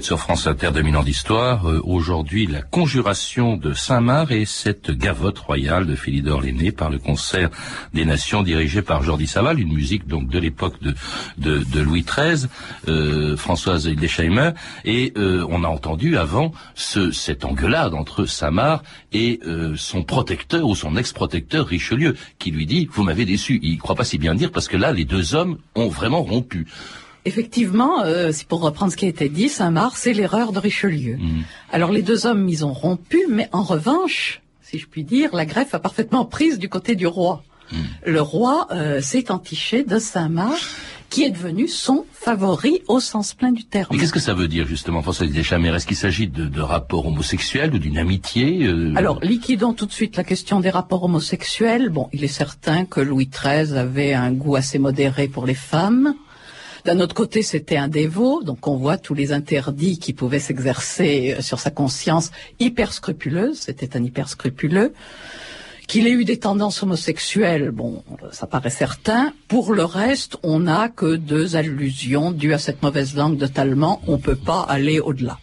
Sur 0.10 0.20
France 0.20 0.48
Inter 0.48 0.72
2000 0.74 0.98
ans 0.98 1.04
d'histoire. 1.04 1.70
Euh, 1.70 1.82
Aujourd'hui, 1.84 2.48
la 2.48 2.64
conjuration 2.64 3.58
de 3.58 3.74
Saint-Marc 3.74 4.32
et 4.32 4.46
cette 4.46 4.90
gavotte 4.90 5.38
royale 5.38 5.86
de 5.86 5.94
Philidor 5.94 6.42
l'aîné 6.42 6.72
par 6.72 6.90
le 6.90 6.98
concert 6.98 7.52
des 7.94 8.06
Nations 8.06 8.42
dirigé 8.42 8.82
par 8.82 9.04
Jordi 9.04 9.28
Saval, 9.28 9.60
une 9.60 9.72
musique 9.72 10.08
donc 10.08 10.28
de 10.28 10.40
l'époque 10.40 10.74
de, 10.82 11.80
Louis 11.80 12.04
XIII, 12.04 12.48
euh, 12.88 13.38
Françoise 13.38 13.86
Hildesheimer, 13.86 14.54
et 14.84 15.14
euh, 15.16 15.46
on 15.48 15.64
a 15.64 15.68
entendu 15.68 16.18
avant 16.18 16.54
ce, 16.74 17.12
cette 17.12 17.46
engueulade 17.46 17.94
entre 17.94 18.26
Saint-Marc 18.26 18.84
et 19.14 19.40
son 19.76 20.02
protecteur 20.02 20.68
ou 20.68 20.76
son 20.76 20.98
ex-protecteur 20.98 21.68
Richelieu, 21.68 22.16
qui 22.40 22.50
lui 22.50 22.66
dit 22.66 22.90
"Vous 22.92 23.04
m'avez 23.04 23.26
déçu." 23.26 23.60
Il 23.62 23.78
croit 23.78 23.96
pas 23.96 24.06
si 24.06 24.18
bien 24.18 24.34
dire 24.34 24.52
parce 24.52 24.68
que 24.68 24.78
là, 24.78 24.92
les 24.92 25.06
deux 25.06 25.36
hommes 25.36 25.60
ont 25.76 25.88
vraiment 25.88 26.24
rompu. 26.24 26.66
Effectivement, 27.30 28.02
euh, 28.02 28.32
c'est 28.32 28.48
pour 28.48 28.62
reprendre 28.62 28.92
ce 28.92 28.98
qui 28.98 29.06
a 29.06 29.08
été 29.08 29.30
dit, 29.30 29.50
Saint-Marc, 29.50 29.98
c'est 29.98 30.14
l'erreur 30.14 30.52
de 30.52 30.58
Richelieu. 30.58 31.20
Alors 31.72 31.92
les 31.92 32.02
deux 32.02 32.26
hommes, 32.26 32.50
ils 32.50 32.66
ont 32.66 32.74
rompu, 32.74 33.20
mais 33.30 33.48
en 33.52 33.62
revanche, 33.62 34.42
si 34.64 34.80
je 34.80 34.88
puis 34.88 35.04
dire, 35.04 35.36
la 35.36 35.46
greffe 35.46 35.76
a 35.76 35.80
parfaitement 35.80 36.26
prise 36.26 36.58
du 36.58 36.70
côté 36.70 36.96
du 36.96 37.06
roi. 37.06 37.44
Le 38.04 38.20
roi 38.20 38.68
euh, 38.72 39.00
s'est 39.00 39.30
entiché 39.30 39.84
de 39.84 40.00
Saint-Marc, 40.00 40.60
qui 41.12 41.24
est 41.24 41.30
devenu 41.30 41.68
son 41.68 42.04
favori 42.12 42.82
au 42.88 43.00
sens 43.00 43.36
plein 43.36 43.52
du 43.52 43.64
terme. 43.64 43.90
Mais 43.92 44.00
qu'est-ce 44.00 44.14
que 44.14 44.20
ça 44.20 44.34
veut 44.34 44.48
dire 44.48 44.66
justement, 44.66 45.04
François 45.04 45.28
Deschamers? 45.28 45.76
Est-ce 45.76 45.86
qu'il 45.86 45.96
s'agit 45.96 46.28
de, 46.28 46.46
de 46.46 46.62
rapports 46.62 47.06
homosexuels 47.06 47.72
ou 47.76 47.78
d'une 47.78 48.00
amitié 48.00 48.66
euh, 48.66 48.94
Alors, 48.96 49.20
liquidons 49.22 49.74
tout 49.74 49.86
de 49.86 49.92
suite 49.92 50.18
la 50.18 50.24
question 50.24 50.62
des 50.62 50.72
rapports 50.72 51.04
homosexuels. 51.04 51.90
Bon, 51.90 52.10
il 52.12 52.24
est 52.24 52.28
certain 52.28 52.86
que 52.86 53.02
Louis 53.02 53.30
XIII 53.32 53.78
avait 53.78 54.16
un 54.16 54.32
goût 54.32 54.56
assez 54.56 54.80
modéré 54.80 55.28
pour 55.28 55.46
les 55.46 55.54
femmes. 55.54 56.16
D'un 56.90 57.02
autre 57.02 57.14
côté, 57.14 57.44
c'était 57.44 57.78
un 57.78 57.88
dévot, 57.88 58.42
donc 58.42 58.68
on 58.68 58.76
voit 58.76 58.98
tous 58.98 59.14
les 59.14 59.32
interdits 59.32 60.00
qui 60.00 60.12
pouvaient 60.12 60.40
s'exercer 60.40 61.36
euh, 61.38 61.42
sur 61.44 61.60
sa 61.60 61.70
conscience 61.70 62.32
hyper 62.60 62.94
scrupuleuse. 62.94 63.60
C'était 63.60 63.96
un 63.96 64.04
hyper 64.04 64.28
scrupuleux. 64.28 64.94
Qu'il 65.86 66.08
ait 66.08 66.12
eu 66.14 66.26
des 66.26 66.40
tendances 66.40 66.82
homosexuelles, 66.82 67.70
bon, 67.70 68.02
ça 68.32 68.48
paraît 68.48 68.72
certain. 68.72 69.34
Pour 69.48 69.76
le 69.76 69.86
reste, 69.86 70.38
on 70.42 70.62
n'a 70.62 70.90
que 70.90 71.16
deux 71.16 71.56
allusions 71.56 72.32
dues 72.32 72.56
à 72.56 72.58
cette 72.58 72.82
mauvaise 72.82 73.16
langue 73.16 73.38
de 73.38 73.46
Talmand. 73.46 74.02
On 74.08 74.18
peut 74.18 74.36
pas 74.36 74.62
aller 74.62 75.00
au-delà. 75.00 75.38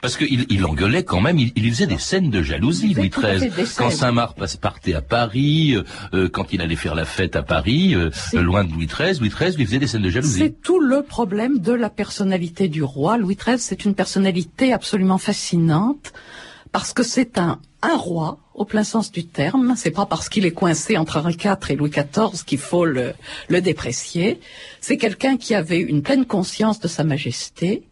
Parce 0.00 0.16
qu'il 0.16 0.46
il 0.48 0.64
engueulait 0.64 1.04
quand 1.04 1.20
même, 1.20 1.38
il, 1.38 1.52
il 1.56 1.70
faisait 1.70 1.86
des 1.86 1.98
scènes 1.98 2.30
de 2.30 2.42
jalousie, 2.42 2.94
Louis 2.94 3.10
XIII. 3.10 3.50
Quand. 3.76 3.90
Saint-Marc 3.90 4.36
partait 4.60 4.94
à 4.94 5.02
Paris, 5.02 5.74
euh, 5.74 5.82
euh, 6.14 6.28
quand 6.28 6.52
il 6.52 6.60
allait 6.60 6.76
faire 6.76 6.94
la 6.94 7.04
fête 7.04 7.36
à 7.36 7.42
Paris, 7.42 7.94
euh, 7.94 8.10
euh, 8.34 8.40
loin 8.40 8.64
de 8.64 8.72
Louis 8.72 8.86
XIII, 8.86 9.18
Louis 9.18 9.30
XIII 9.30 9.56
lui 9.56 9.66
faisait 9.66 9.78
des 9.78 9.86
scènes 9.86 10.02
de 10.02 10.10
jalousie. 10.10 10.38
C'est 10.38 10.62
tout 10.62 10.80
le 10.80 11.02
problème 11.02 11.58
de 11.58 11.72
la 11.72 11.90
personnalité 11.90 12.68
du 12.68 12.82
roi. 12.82 13.18
Louis 13.18 13.36
XIII, 13.36 13.58
c'est 13.58 13.84
une 13.84 13.94
personnalité 13.94 14.72
absolument 14.72 15.18
fascinante 15.18 16.12
parce 16.72 16.92
que 16.92 17.02
c'est 17.02 17.38
un, 17.38 17.60
un 17.82 17.96
roi 17.96 18.38
au 18.54 18.64
plein 18.64 18.84
sens 18.84 19.12
du 19.12 19.26
terme. 19.26 19.74
C'est 19.76 19.90
pas 19.90 20.06
parce 20.06 20.28
qu'il 20.28 20.46
est 20.46 20.52
coincé 20.52 20.96
entre 20.96 21.18
Henri 21.18 21.36
IV 21.42 21.56
et 21.68 21.76
Louis 21.76 21.90
XIV 21.90 22.44
qu'il 22.44 22.58
faut 22.58 22.84
le, 22.84 23.12
le 23.48 23.60
déprécier. 23.60 24.40
C'est 24.80 24.96
quelqu'un 24.96 25.36
qui 25.36 25.54
avait 25.54 25.80
une 25.80 26.02
pleine 26.02 26.24
conscience 26.24 26.80
de 26.80 26.88
sa 26.88 27.04
majesté, 27.04 27.82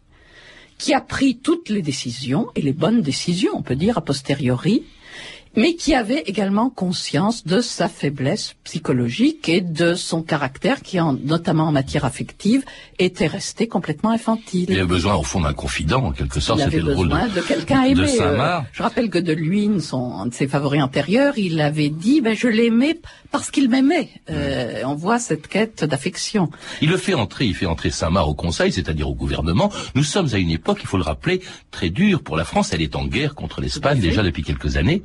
qui 0.81 0.95
a 0.95 0.99
pris 0.99 1.37
toutes 1.37 1.69
les 1.69 1.83
décisions, 1.83 2.49
et 2.55 2.61
les 2.61 2.73
bonnes 2.73 3.03
décisions, 3.03 3.51
on 3.53 3.61
peut 3.61 3.75
dire, 3.75 3.99
a 3.99 4.01
posteriori, 4.01 4.83
mais 5.55 5.75
qui 5.75 5.93
avait 5.95 6.23
également 6.25 6.69
conscience 6.69 7.45
de 7.45 7.61
sa 7.61 7.89
faiblesse 7.89 8.55
psychologique 8.63 9.49
et 9.49 9.61
de 9.61 9.95
son 9.95 10.21
caractère 10.23 10.81
qui, 10.81 10.99
en, 10.99 11.13
notamment 11.13 11.65
en 11.65 11.71
matière 11.71 12.05
affective, 12.05 12.63
était 12.99 13.27
resté 13.27 13.67
complètement 13.67 14.11
infantile. 14.11 14.65
Il 14.69 14.77
avait 14.77 14.87
besoin 14.87 15.15
au 15.15 15.23
fond 15.23 15.41
d'un 15.41 15.53
confident, 15.53 16.03
en 16.05 16.11
quelque 16.11 16.39
sorte, 16.39 16.59
Il 16.59 16.63
avait 16.63 16.79
le 16.79 16.95
besoin 16.95 17.27
de, 17.27 17.35
de 17.35 17.41
quelqu'un 17.41 17.83
aimé. 17.83 17.95
de 17.95 18.21
euh, 18.21 18.59
je 18.71 18.83
rappelle 18.83 19.09
que 19.09 19.19
de 19.19 19.33
Luynes, 19.33 19.79
son, 19.81 20.13
un 20.13 20.27
de 20.27 20.33
ses 20.33 20.47
favoris 20.47 20.81
antérieurs, 20.81 21.37
il 21.37 21.59
avait 21.59 21.89
dit 21.89 22.21
ben, 22.21 22.35
«je 22.37 22.47
l'aimais 22.47 22.99
parce 23.31 23.51
qu'il 23.51 23.69
m'aimait 23.69 24.09
Euh, 24.29 24.83
On 24.85 24.95
voit 24.95 25.19
cette 25.19 25.47
quête 25.47 25.83
d'affection. 25.83 26.49
Il 26.81 26.89
le 26.89 26.97
fait 26.97 27.13
entrer, 27.13 27.45
il 27.45 27.55
fait 27.55 27.65
entrer 27.65 27.89
Saint-Marc 27.89 28.27
au 28.27 28.33
Conseil, 28.35 28.71
c'est-à-dire 28.71 29.09
au 29.09 29.15
gouvernement. 29.15 29.71
Nous 29.95 30.03
sommes 30.03 30.29
à 30.33 30.37
une 30.37 30.51
époque, 30.51 30.79
il 30.81 30.87
faut 30.87 30.97
le 30.97 31.03
rappeler, 31.03 31.41
très 31.71 31.89
dure 31.89 32.23
pour 32.23 32.35
la 32.37 32.43
France. 32.43 32.73
Elle 32.73 32.81
est 32.81 32.95
en 32.95 33.05
guerre 33.05 33.35
contre 33.35 33.61
l'Espagne 33.61 33.99
déjà 33.99 34.23
depuis 34.23 34.43
quelques 34.43 34.77
années. 34.77 35.01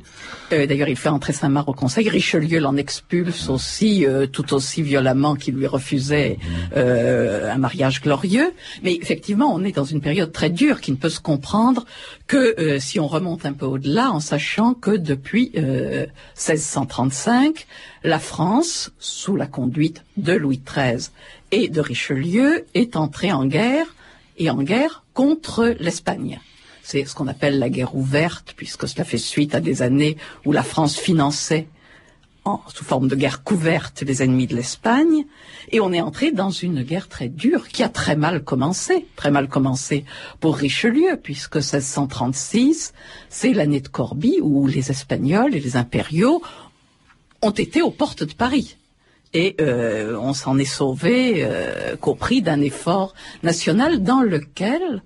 Euh, 0.53 0.65
D'ailleurs, 0.65 0.89
il 0.89 0.95
fait 0.95 1.09
entrer 1.09 1.33
Saint-Marc 1.33 1.67
au 1.67 1.73
Conseil. 1.73 2.09
Richelieu 2.09 2.59
l'en 2.59 2.77
expulse 2.77 3.49
aussi, 3.49 4.05
euh, 4.05 4.27
tout 4.27 4.53
aussi 4.53 4.81
violemment 4.81 5.35
qu'il 5.35 5.55
lui 5.55 5.67
refusait 5.67 6.37
euh, 6.75 7.51
un 7.51 7.57
mariage 7.57 8.01
glorieux. 8.01 8.51
Mais 8.83 8.95
effectivement, 8.95 9.53
on 9.53 9.63
est 9.63 9.73
dans 9.73 9.83
une 9.85 10.01
période 10.01 10.31
très 10.31 10.49
dure 10.49 10.81
qui 10.81 10.91
ne 10.91 10.97
peut 10.97 11.09
se 11.09 11.19
comprendre 11.19 11.85
que 12.27 12.77
si 12.79 12.99
on 12.99 13.07
remonte 13.07 13.45
un 13.45 13.53
peu 13.53 13.65
au-delà, 13.65 14.11
en 14.11 14.19
sachant 14.19 14.73
que 14.73 14.91
depuis 14.91 15.51
euh, 15.55 16.05
1635, 16.35 17.65
la 18.03 18.19
France, 18.19 18.91
sous 18.99 19.35
la 19.35 19.47
conduite 19.47 20.03
de 20.17 20.33
Louis 20.33 20.61
XIII 20.65 21.09
et 21.51 21.69
de 21.69 21.81
Richelieu, 21.81 22.65
est 22.73 22.95
entrée 22.95 23.31
en 23.31 23.45
guerre 23.45 23.87
et 24.37 24.49
en 24.49 24.61
guerre 24.61 25.03
contre 25.13 25.75
l'Espagne. 25.79 26.39
C'est 26.89 27.03
ce 27.03 27.13
qu'on 27.13 27.27
appelle 27.27 27.59
la 27.59 27.69
guerre 27.69 27.97
ouverte, 27.97 28.53
puisque 28.55 28.87
cela 28.87 29.03
fait 29.03 29.17
suite 29.17 29.53
à 29.53 29.59
des 29.59 29.81
années 29.81 30.15
où 30.45 30.53
la 30.53 30.63
France 30.63 30.97
finançait 30.97 31.67
sous 32.73 32.85
forme 32.85 33.09
de 33.09 33.15
guerre 33.17 33.43
couverte 33.43 34.03
les 34.03 34.23
ennemis 34.23 34.47
de 34.47 34.55
l'Espagne, 34.55 35.25
et 35.73 35.81
on 35.81 35.91
est 35.91 35.99
entré 35.99 36.31
dans 36.31 36.49
une 36.49 36.83
guerre 36.83 37.09
très 37.09 37.27
dure 37.27 37.67
qui 37.67 37.83
a 37.83 37.89
très 37.89 38.15
mal 38.15 38.41
commencé, 38.41 39.05
très 39.17 39.31
mal 39.31 39.49
commencé 39.49 40.05
pour 40.39 40.55
Richelieu, 40.55 41.19
puisque 41.21 41.57
1636, 41.57 42.93
c'est 43.27 43.51
l'année 43.51 43.81
de 43.81 43.89
Corbie 43.89 44.39
où 44.41 44.65
les 44.65 44.89
Espagnols 44.89 45.55
et 45.55 45.59
les 45.59 45.75
impériaux 45.75 46.41
ont 47.41 47.51
été 47.51 47.81
aux 47.81 47.91
portes 47.91 48.23
de 48.23 48.33
Paris. 48.33 48.77
Et 49.33 49.57
euh, 49.59 50.17
on 50.21 50.33
s'en 50.33 50.57
est 50.57 50.63
sauvé 50.63 51.43
euh, 51.43 51.97
qu'au 51.97 52.15
prix 52.15 52.41
d'un 52.41 52.61
effort 52.61 53.13
national 53.43 54.03
dans 54.03 54.21
lequel 54.21 55.01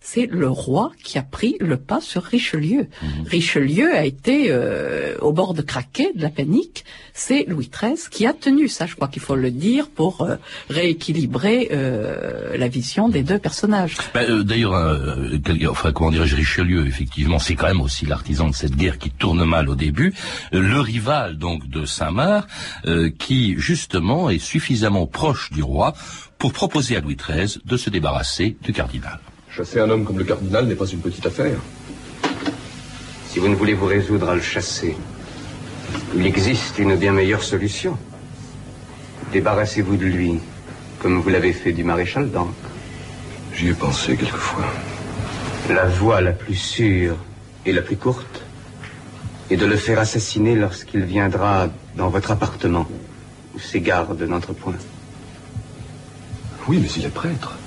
c'est 0.00 0.26
le 0.26 0.48
roi 0.48 0.92
qui 1.02 1.18
a 1.18 1.22
pris 1.22 1.56
le 1.60 1.76
pas 1.76 2.00
sur 2.00 2.22
Richelieu. 2.22 2.88
Richelieu 3.26 3.94
a 3.94 4.04
été 4.04 4.46
euh, 4.48 5.16
au 5.20 5.32
bord 5.32 5.54
de 5.54 5.62
craquer, 5.62 6.12
de 6.14 6.22
la 6.22 6.30
panique. 6.30 6.84
C'est 7.12 7.44
Louis 7.46 7.70
XIII 7.70 7.96
qui 8.10 8.26
a 8.26 8.32
tenu 8.32 8.68
ça, 8.68 8.86
je 8.86 8.94
crois 8.94 9.08
qu'il 9.08 9.22
faut 9.22 9.36
le 9.36 9.50
dire, 9.50 9.88
pour 9.88 10.22
euh, 10.22 10.36
rééquilibrer 10.70 11.68
euh, 11.72 12.56
la 12.56 12.68
vision 12.68 13.08
des 13.08 13.22
deux 13.22 13.38
personnages. 13.38 13.96
Ben, 14.14 14.28
euh, 14.30 14.42
D'ailleurs, 14.42 14.74
euh, 14.74 15.38
enfin, 15.68 15.92
comment 15.92 16.10
dirais-je, 16.10 16.34
Richelieu, 16.34 16.86
effectivement, 16.86 17.38
c'est 17.38 17.54
quand 17.54 17.68
même 17.68 17.80
aussi 17.80 18.06
l'artisan 18.06 18.48
de 18.48 18.54
cette 18.54 18.76
guerre 18.76 18.98
qui 18.98 19.10
tourne 19.10 19.44
mal 19.44 19.68
au 19.68 19.74
début. 19.74 20.14
Le 20.50 20.80
rival, 20.80 21.36
donc, 21.36 21.68
de 21.68 21.84
Saint-Marc, 21.84 22.48
euh, 22.86 23.10
qui, 23.10 23.54
justement, 23.58 24.30
est 24.30 24.38
suffisamment 24.38 25.06
proche 25.06 25.52
du 25.52 25.62
roi 25.62 25.94
pour 26.38 26.52
proposer 26.52 26.96
à 26.96 27.00
Louis 27.00 27.16
XIII 27.16 27.60
de 27.64 27.76
se 27.76 27.90
débarrasser 27.90 28.56
du 28.62 28.72
cardinal. 28.72 29.20
Chasser 29.60 29.80
un 29.80 29.90
homme 29.90 30.06
comme 30.06 30.16
le 30.16 30.24
cardinal 30.24 30.66
n'est 30.66 30.74
pas 30.74 30.86
une 30.86 31.00
petite 31.00 31.26
affaire. 31.26 31.58
Si 33.28 33.38
vous 33.38 33.48
ne 33.48 33.54
voulez 33.54 33.74
vous 33.74 33.84
résoudre 33.84 34.30
à 34.30 34.34
le 34.34 34.40
chasser, 34.40 34.96
il 36.16 36.24
existe 36.24 36.78
une 36.78 36.96
bien 36.96 37.12
meilleure 37.12 37.42
solution. 37.42 37.98
Débarrassez-vous 39.34 39.98
de 39.98 40.06
lui, 40.06 40.38
comme 40.98 41.20
vous 41.20 41.28
l'avez 41.28 41.52
fait 41.52 41.72
du 41.72 41.84
maréchal 41.84 42.30
d'Ancre. 42.30 42.54
J'y 43.54 43.68
ai 43.68 43.74
pensé 43.74 44.16
quelquefois. 44.16 44.64
La 45.68 45.84
voie 45.84 46.22
la 46.22 46.32
plus 46.32 46.54
sûre 46.54 47.16
et 47.66 47.72
la 47.74 47.82
plus 47.82 47.98
courte 47.98 48.40
est 49.50 49.58
de 49.58 49.66
le 49.66 49.76
faire 49.76 49.98
assassiner 49.98 50.54
lorsqu'il 50.54 51.02
viendra 51.02 51.68
dans 51.96 52.08
votre 52.08 52.30
appartement, 52.30 52.88
où 53.54 53.58
ses 53.58 53.82
gardes 53.82 54.26
point. 54.58 54.72
Oui, 56.66 56.78
mais 56.80 56.88
il 56.96 57.04
est 57.04 57.10
prêtre. 57.10 57.58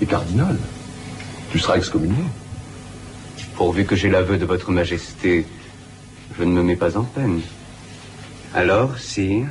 Et 0.00 0.06
cardinal. 0.06 0.56
Tu 1.50 1.58
seras 1.58 1.76
excommunié. 1.76 2.24
Pourvu 3.56 3.84
que 3.84 3.96
j'ai 3.96 4.10
l'aveu 4.10 4.38
de 4.38 4.44
votre 4.44 4.70
majesté, 4.70 5.46
je 6.38 6.44
ne 6.44 6.52
me 6.52 6.62
mets 6.62 6.76
pas 6.76 6.96
en 6.96 7.04
peine. 7.04 7.40
Alors, 8.54 8.98
sire, 8.98 9.46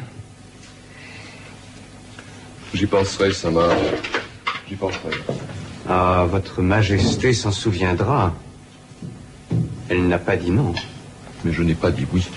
J'y 2.73 2.85
penserai, 2.85 3.33
Saint-Marc. 3.33 3.77
J'y 4.69 4.75
penserai. 4.75 5.11
ah, 5.89 6.25
votre 6.29 6.61
majesté 6.61 7.33
s'en 7.33 7.51
souviendra. 7.51 8.33
Elle 9.89 10.07
n'a 10.07 10.19
pas 10.19 10.35
dit 10.35 10.51
non. 10.51 10.73
Mais 11.43 11.53
je 11.53 11.63
n'ai 11.63 11.75
pas 11.75 11.91
dit 11.91 12.05
oui. 12.13 12.27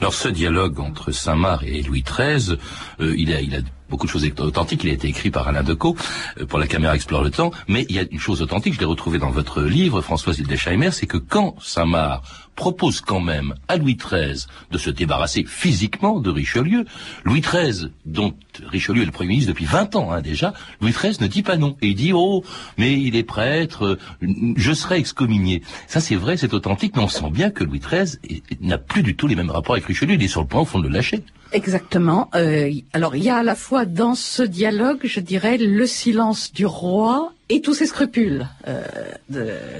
Alors 0.00 0.14
ce 0.14 0.28
dialogue 0.28 0.78
entre 0.80 1.10
Saint-Marc 1.12 1.64
et 1.66 1.82
Louis 1.82 2.04
XIII, 2.04 2.58
euh, 3.00 3.14
il, 3.16 3.32
a, 3.32 3.40
il 3.40 3.54
a 3.56 3.60
beaucoup 3.94 4.08
de 4.08 4.10
choses 4.10 4.28
authentiques. 4.40 4.82
Il 4.82 4.90
a 4.90 4.92
été 4.92 5.06
écrit 5.06 5.30
par 5.30 5.46
Alain 5.46 5.62
Decaux 5.62 5.94
euh, 6.40 6.46
pour 6.46 6.58
la 6.58 6.66
caméra 6.66 6.96
explore 6.96 7.22
le 7.22 7.30
temps. 7.30 7.52
Mais 7.68 7.86
il 7.88 7.94
y 7.94 8.00
a 8.00 8.04
une 8.10 8.18
chose 8.18 8.42
authentique, 8.42 8.74
je 8.74 8.80
l'ai 8.80 8.84
retrouvé 8.84 9.18
dans 9.18 9.30
votre 9.30 9.62
livre, 9.62 10.00
Françoise 10.00 10.40
Hildesheimer, 10.40 10.90
c'est 10.90 11.06
que 11.06 11.16
quand 11.16 11.54
Saint-Marc 11.62 12.24
propose 12.56 13.00
quand 13.00 13.20
même 13.20 13.54
à 13.68 13.76
Louis 13.76 13.96
XIII 13.96 14.46
de 14.72 14.78
se 14.78 14.90
débarrasser 14.90 15.44
physiquement 15.46 16.18
de 16.18 16.30
Richelieu. 16.30 16.86
Louis 17.24 17.40
XIII, 17.40 17.90
dont 18.04 18.34
Richelieu 18.66 19.02
est 19.02 19.06
le 19.06 19.12
Premier 19.12 19.30
ministre 19.30 19.52
depuis 19.52 19.64
20 19.64 19.94
ans 19.94 20.12
hein, 20.12 20.20
déjà, 20.20 20.54
Louis 20.80 20.92
XIII 20.92 21.16
ne 21.20 21.26
dit 21.28 21.42
pas 21.42 21.56
non. 21.56 21.76
Et 21.82 21.88
il 21.88 21.94
dit, 21.94 22.12
oh, 22.12 22.42
mais 22.78 23.00
il 23.00 23.14
est 23.14 23.24
prêtre, 23.24 23.98
je 24.20 24.72
serai 24.72 24.98
excommunié. 24.98 25.62
Ça 25.86 26.00
c'est 26.00 26.16
vrai, 26.16 26.36
c'est 26.36 26.52
authentique, 26.52 26.96
mais 26.96 27.02
on 27.02 27.08
sent 27.08 27.30
bien 27.30 27.50
que 27.50 27.62
Louis 27.62 27.80
XIII 27.80 28.42
n'a 28.60 28.78
plus 28.78 29.04
du 29.04 29.14
tout 29.14 29.28
les 29.28 29.36
mêmes 29.36 29.50
rapports 29.50 29.74
avec 29.74 29.86
Richelieu, 29.86 30.14
il 30.14 30.22
est 30.22 30.28
sur 30.28 30.40
le 30.40 30.48
point 30.48 30.62
au 30.62 30.64
fond 30.64 30.80
de 30.80 30.88
le 30.88 30.94
lâcher. 30.94 31.22
Exactement. 31.54 32.28
Euh, 32.34 32.72
alors 32.92 33.14
il 33.14 33.22
y 33.22 33.30
a 33.30 33.36
à 33.36 33.42
la 33.44 33.54
fois 33.54 33.84
dans 33.84 34.16
ce 34.16 34.42
dialogue, 34.42 34.98
je 35.04 35.20
dirais, 35.20 35.56
le 35.56 35.86
silence 35.86 36.52
du 36.52 36.66
roi 36.66 37.32
et 37.48 37.60
tous 37.60 37.74
ses 37.74 37.86
scrupules 37.86 38.48
euh, 38.66 38.82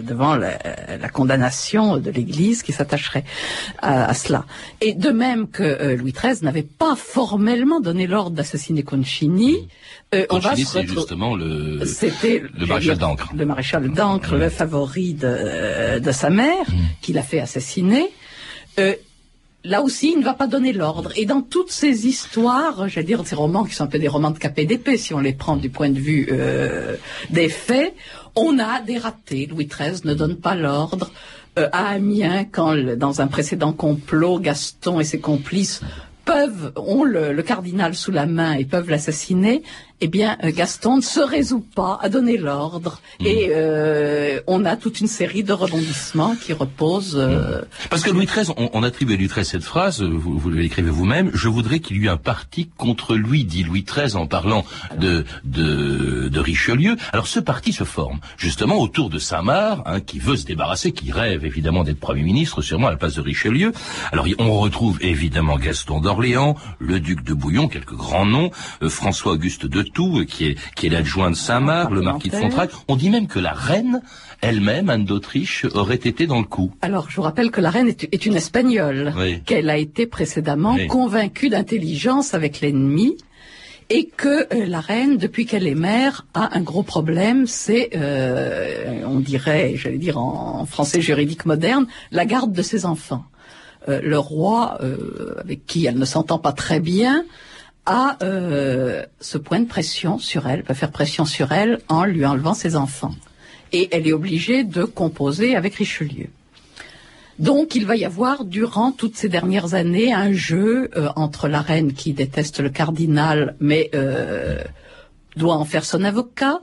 devant 0.01 0.37
la, 0.37 0.57
condamnation 1.13 1.97
de 1.97 2.11
l'Église 2.13 2.63
qui 2.63 2.73
s'attacherait 2.73 3.25
à, 3.83 4.15
cela. 4.15 4.45
Et 4.81 4.95
de 4.95 5.11
même 5.11 5.49
que 5.49 5.65
euh, 5.65 5.97
Louis 5.97 6.13
XIII 6.13 6.45
n'avait 6.45 6.63
pas 6.63 6.95
formellement 6.95 7.81
donné 7.81 8.07
l'ordre 8.07 8.37
d'assassiner 8.37 8.85
Concini, 8.85 9.69
Concini, 10.29 10.65
c'est 10.65 10.87
justement 10.87 11.35
le, 11.35 11.81
le 11.81 12.67
maréchal 12.67 12.99
d'Ancre. 12.99 13.33
Le 13.35 13.47
maréchal 13.47 13.91
d'Ancre, 13.91 14.37
le 14.37 14.49
favori 14.49 15.15
de, 15.15 15.99
de 15.99 16.13
sa 16.13 16.31
mère, 16.31 16.71
mmh. 16.71 16.75
qui 17.01 17.13
l'a 17.13 17.23
fait 17.23 17.41
assassiner 17.41 18.11
là 19.65 19.83
aussi, 19.83 20.13
il 20.13 20.19
ne 20.21 20.25
va 20.25 20.35
pas 20.35 20.47
donner 20.47 20.73
l'ordre. 20.73 21.11
Et 21.17 21.25
dans 21.27 21.43
toutes 21.43 21.71
ces 21.71 22.07
histoires, 22.07 22.89
j'allais 22.89 23.07
dire 23.07 23.27
ces 23.27 23.35
romans 23.35 23.65
qui 23.65 23.75
sont 23.75 23.85
un 23.85 23.89
peu 23.89 23.99
des 23.99 24.09
romans 24.09 24.31
de 24.31 24.39
KPDP, 24.39 24.97
si 24.97 25.15
on 25.15 25.21
les 25.21 25.33
prend 25.33 25.57
du 25.57 25.71
point 25.71 25.89
de 25.89 25.99
vue 25.99 26.29
euh, 26.31 26.97
des 27.31 27.49
faits, 27.49 27.95
on 28.37 28.59
a 28.59 28.81
des 28.81 28.99
ratés. 28.99 29.47
Louis 29.47 29.67
XIII 29.67 30.01
ne 30.05 30.15
donne 30.15 30.37
pas 30.37 30.55
l'ordre. 30.55 31.11
Euh, 31.59 31.69
à 31.73 31.91
Amiens, 31.91 32.45
quand 32.45 32.75
dans 32.97 33.21
un 33.21 33.27
précédent 33.27 33.73
complot, 33.73 34.39
Gaston 34.39 35.01
et 35.01 35.05
ses 35.05 35.21
complices 35.21 35.81
peuvent 36.25 36.73
ont 36.77 37.05
le, 37.05 37.43
cardinal 37.43 37.95
sous 37.95 38.11
la 38.11 38.27
main 38.27 38.55
et 38.55 38.65
peuvent 38.65 38.89
l'assassiner, 38.89 39.63
eh 40.01 40.09
bien 40.09 40.37
euh, 40.45 40.51
Gaston 40.53 40.97
ne 40.97 41.03
se 41.03 41.21
résout 41.21 41.65
pas 41.75 41.99
à 42.03 42.09
donner 42.09 42.37
l'ordre 42.37 43.01
mmh. 43.21 43.27
et 43.27 43.49
euh, 43.51 44.41
on 44.47 44.65
a 44.65 44.77
toute 44.77 45.01
une 45.01 45.07
série 45.07 45.45
de 45.45 45.53
rebondissements 45.53 46.37
qui 46.37 46.53
reposent. 46.53 47.17
Euh, 47.17 47.61
mmh. 47.61 47.65
Parce 47.91 48.03
que 48.03 48.11
Louis 48.11 48.27
XIII, 48.27 48.55
on, 48.57 48.83
attribue 48.83 49.15
à 49.15 49.17
Louis 49.17 49.29
XIII 49.29 49.45
cette 49.45 49.63
phrase, 49.63 50.03
vous, 50.03 50.39
vous 50.39 50.51
l'écrivez 50.51 50.91
vous-même. 50.91 51.31
Je 51.33 51.49
voudrais 51.49 51.79
qu'il 51.79 52.03
y 52.03 52.07
ait 52.07 52.09
un 52.09 52.17
parti 52.17 52.69
contre 52.77 53.15
lui, 53.15 53.45
dit 53.45 53.63
Louis 53.63 53.85
XIII 53.85 54.17
en 54.17 54.27
parlant 54.27 54.65
de, 54.99 55.25
de, 55.45 56.29
de 56.29 56.41
Richelieu. 56.41 56.97
Alors 57.13 57.27
ce 57.27 57.41
parti 57.41 57.73
se 57.73 57.85
forme 57.85 58.19
justement 58.37 58.81
autour 58.81 59.11
de 59.11 59.19
Saint-Marc, 59.19 59.83
hein, 59.87 60.01
qui 60.01 60.19
veut 60.19 60.37
se 60.37 60.45
débarrasser, 60.45 60.93
qui 60.93 61.13
rêve 61.13 61.45
évidemment 61.45 61.85
d'être 61.85 62.01
premier 62.01 62.23
ministre, 62.23 62.63
sûrement 62.63 62.89
à 62.89 62.91
la 62.91 62.97
place 62.97 63.15
de 63.15 63.21
Richelieu. 63.21 63.73
Alors 64.13 64.27
on 64.39 64.59
retrouve 64.59 64.99
évidemment 65.01 65.57
Gaston 65.57 66.01
d'Orléans, 66.01 66.15
le 66.79 67.01
duc 67.01 67.23
de 67.23 67.35
Bouillon, 67.35 67.69
quelques 67.69 67.95
grands 67.95 68.27
noms, 68.27 68.51
François 68.89 69.33
Auguste 69.33 69.67
de 69.67 69.83
tout, 69.83 70.21
euh, 70.21 70.25
qui 70.25 70.47
est, 70.47 70.59
qui 70.75 70.87
est 70.87 70.91
l'adjoint 70.91 71.31
de 71.31 71.37
Saint-Marc, 71.37 71.91
le 71.91 72.01
marquis 72.01 72.31
de 72.31 72.37
Fontrac. 72.37 72.71
On 72.89 72.97
dit 72.97 73.11
même 73.11 73.27
que 73.27 73.39
la 73.39 73.53
reine 73.53 74.01
elle-même, 74.41 74.91
Anne 74.91 75.05
d'Autriche, 75.05 75.67
aurait 75.75 75.95
été 75.97 76.27
dans 76.27 76.39
le 76.39 76.45
coup. 76.45 76.73
Alors, 76.83 77.11
je 77.11 77.17
vous 77.17 77.23
rappelle 77.23 77.51
que 77.51 77.61
la 77.61 77.71
reine 77.71 77.89
est, 77.89 78.27
une 78.27 78.37
espagnole, 78.37 79.15
qu'elle 79.47 79.71
a 79.71 79.77
été 79.77 80.07
précédemment 80.07 80.77
convaincue 80.89 81.49
d'intelligence 81.49 82.35
avec 82.35 82.61
l'ennemi, 82.61 83.17
et 83.91 84.07
que 84.07 84.47
euh, 84.55 84.67
la 84.67 84.81
reine, 84.81 85.19
depuis 85.19 85.45
qu'elle 85.45 85.67
est 85.67 85.75
mère, 85.75 86.27
a 86.33 86.57
un 86.57 86.63
gros 86.63 86.83
problème, 86.83 87.47
c'est, 87.47 87.91
euh, 87.95 89.03
on 89.07 89.21
dirait, 89.21 89.75
j'allais 89.77 89.99
dire 89.99 90.19
en, 90.19 90.65
français 90.65 91.03
juridique 91.03 91.45
moderne, 91.45 91.87
la 92.11 92.25
garde 92.25 92.53
de 92.53 92.63
ses 92.63 92.87
enfants. 92.87 93.25
Le 93.87 94.19
roi, 94.19 94.79
avec 95.39 95.67
qui 95.67 95.87
elle 95.87 95.99
ne 95.99 96.05
s'entend 96.05 96.39
pas 96.39 96.53
très 96.53 96.81
bien, 96.81 97.25
a 97.87 98.17
euh, 98.23 99.05
ce 99.21 99.39
point 99.39 99.61
de 99.61 99.67
pression 99.67 100.19
sur 100.19 100.47
elle, 100.47 100.63
peut 100.63 100.75
faire 100.75 100.91
pression 100.91 101.25
sur 101.25 101.53
elle 101.53 101.81
en 101.89 102.05
lui 102.05 102.25
enlevant 102.25 102.55
ses 102.55 102.77
enfants. 102.77 103.15
Et 103.73 103.89
elle 103.93 104.07
est 104.07 104.13
obligée 104.13 104.65
de 104.65 104.85
composer 104.85 105.57
avec 105.57 105.75
Richelieu. 105.75 106.29
Donc 107.39 107.75
il 107.75 107.85
va 107.85 107.97
y 107.97 108.05
avoir 108.05 108.45
durant 108.45 108.93
toutes 108.93 109.17
ces 109.17 109.29
dernières 109.29 109.75
années 109.75 110.13
un 110.13 110.33
jeu 110.33 110.91
euh, 110.97 111.09
entre 111.17 111.49
la 111.49 111.61
reine 111.61 111.93
qui 111.93 112.13
déteste 112.13 112.61
le 112.61 112.71
cardinal 112.71 113.57
mais 113.59 113.91
euh, 113.95 114.63
doit 115.37 115.57
en 115.57 115.65
faire 115.65 115.85
son 115.85 116.05
avocat, 116.05 116.61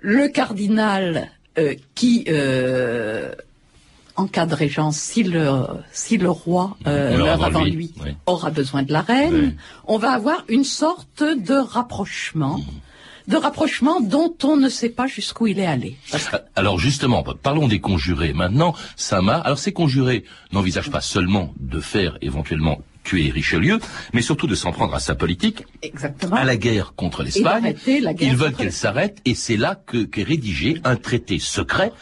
le 0.00 0.28
cardinal 0.28 1.30
qui 1.94 2.26
en 4.16 4.26
cas 4.26 4.46
de 4.46 4.54
régence, 4.54 4.96
si 4.96 5.22
le, 5.22 5.66
si 5.92 6.16
le 6.16 6.30
roi 6.30 6.76
euh, 6.86 7.24
avant 7.32 7.64
lui, 7.64 7.92
aura 8.26 8.50
besoin 8.50 8.82
de 8.82 8.92
la 8.92 9.02
reine, 9.02 9.56
on 9.86 9.98
va 9.98 10.12
avoir 10.12 10.44
une 10.48 10.64
sorte 10.64 11.22
de 11.22 11.54
rapprochement. 11.54 12.58
de 13.28 13.36
rapprochement 13.36 14.00
dont 14.00 14.34
on 14.44 14.56
ne 14.56 14.68
sait 14.68 14.88
pas 14.88 15.06
jusqu'où 15.08 15.48
il 15.48 15.58
est 15.58 15.66
allé. 15.66 15.96
Alors 16.54 16.78
justement, 16.78 17.24
parlons 17.42 17.66
des 17.68 17.80
conjurés. 17.80 18.32
Maintenant, 18.32 18.74
Sama, 18.94 19.36
alors 19.38 19.58
ces 19.58 19.72
conjurés 19.72 20.24
n'envisagent 20.52 20.90
pas 20.92 21.00
seulement 21.00 21.52
de 21.58 21.80
faire 21.80 22.18
éventuellement 22.22 22.78
tuer 23.02 23.30
Richelieu, 23.30 23.78
mais 24.12 24.22
surtout 24.22 24.46
de 24.46 24.54
s'en 24.54 24.72
prendre 24.72 24.94
à 24.94 24.98
sa 25.00 25.14
politique, 25.14 25.64
Exactement. 25.82 26.36
à 26.36 26.44
la 26.44 26.56
guerre 26.56 26.94
contre 26.94 27.22
l'Espagne. 27.22 27.74
Ils 28.20 28.36
veulent 28.36 28.54
qu'elle 28.54 28.72
s'arrête, 28.72 29.18
et 29.24 29.34
c'est 29.34 29.56
là 29.56 29.76
que 29.86 30.04
qu'est 30.04 30.24
rédigé 30.24 30.80
un 30.84 30.96
traité 30.96 31.38
secret 31.38 31.92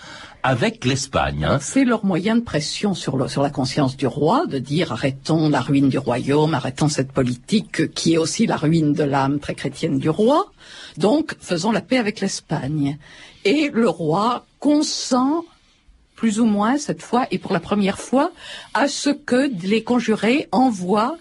avec 0.45 0.85
l'Espagne. 0.85 1.47
Hein. 1.47 1.59
C'est 1.59 1.87
leur 1.87 2.05
moyen 2.05 2.37
de 2.37 2.43
pression 2.43 2.93
sur, 2.93 3.31
sur 3.31 3.43
la 3.43 3.49
conscience 3.49 3.97
du 3.97 4.07
roi, 4.07 4.47
de 4.47 4.59
dire 4.59 4.93
arrêtons 4.93 5.49
la 5.49 5.63
ruine 5.63 5.89
du 5.89 5.97
royaume, 5.97 6.53
arrêtons 6.53 6.91
cette 6.91 7.13
politique 7.13 7.93
qui 7.95 8.13
est 8.13 8.19
aussi 8.19 8.47
la 8.47 8.57
ruine 8.57 8.93
de 8.93 9.05
l'âme 9.05 9.41
très 9.41 9.55
chrétienne 9.55 9.99
du 9.99 10.11
roi. 10.11 10.53
Donc 10.99 11.35
faisons 11.41 11.73
la 11.73 11.81
paix 11.81 11.97
avec 11.97 12.21
l'Espagne. 12.21 12.99
Et 13.47 13.71
le 13.73 13.89
roi 13.89 14.45
consent 14.61 15.47
plus 16.15 16.39
ou 16.41 16.45
moins 16.45 16.77
cette 16.77 17.01
fois 17.01 17.27
et 17.31 17.39
pour 17.39 17.55
la 17.55 17.61
première 17.61 17.99
fois 17.99 18.31
à 18.75 18.87
ce 18.87 19.09
que 19.09 19.51
les 19.67 19.83
conjurés 19.83 20.49
envoient 20.53 21.17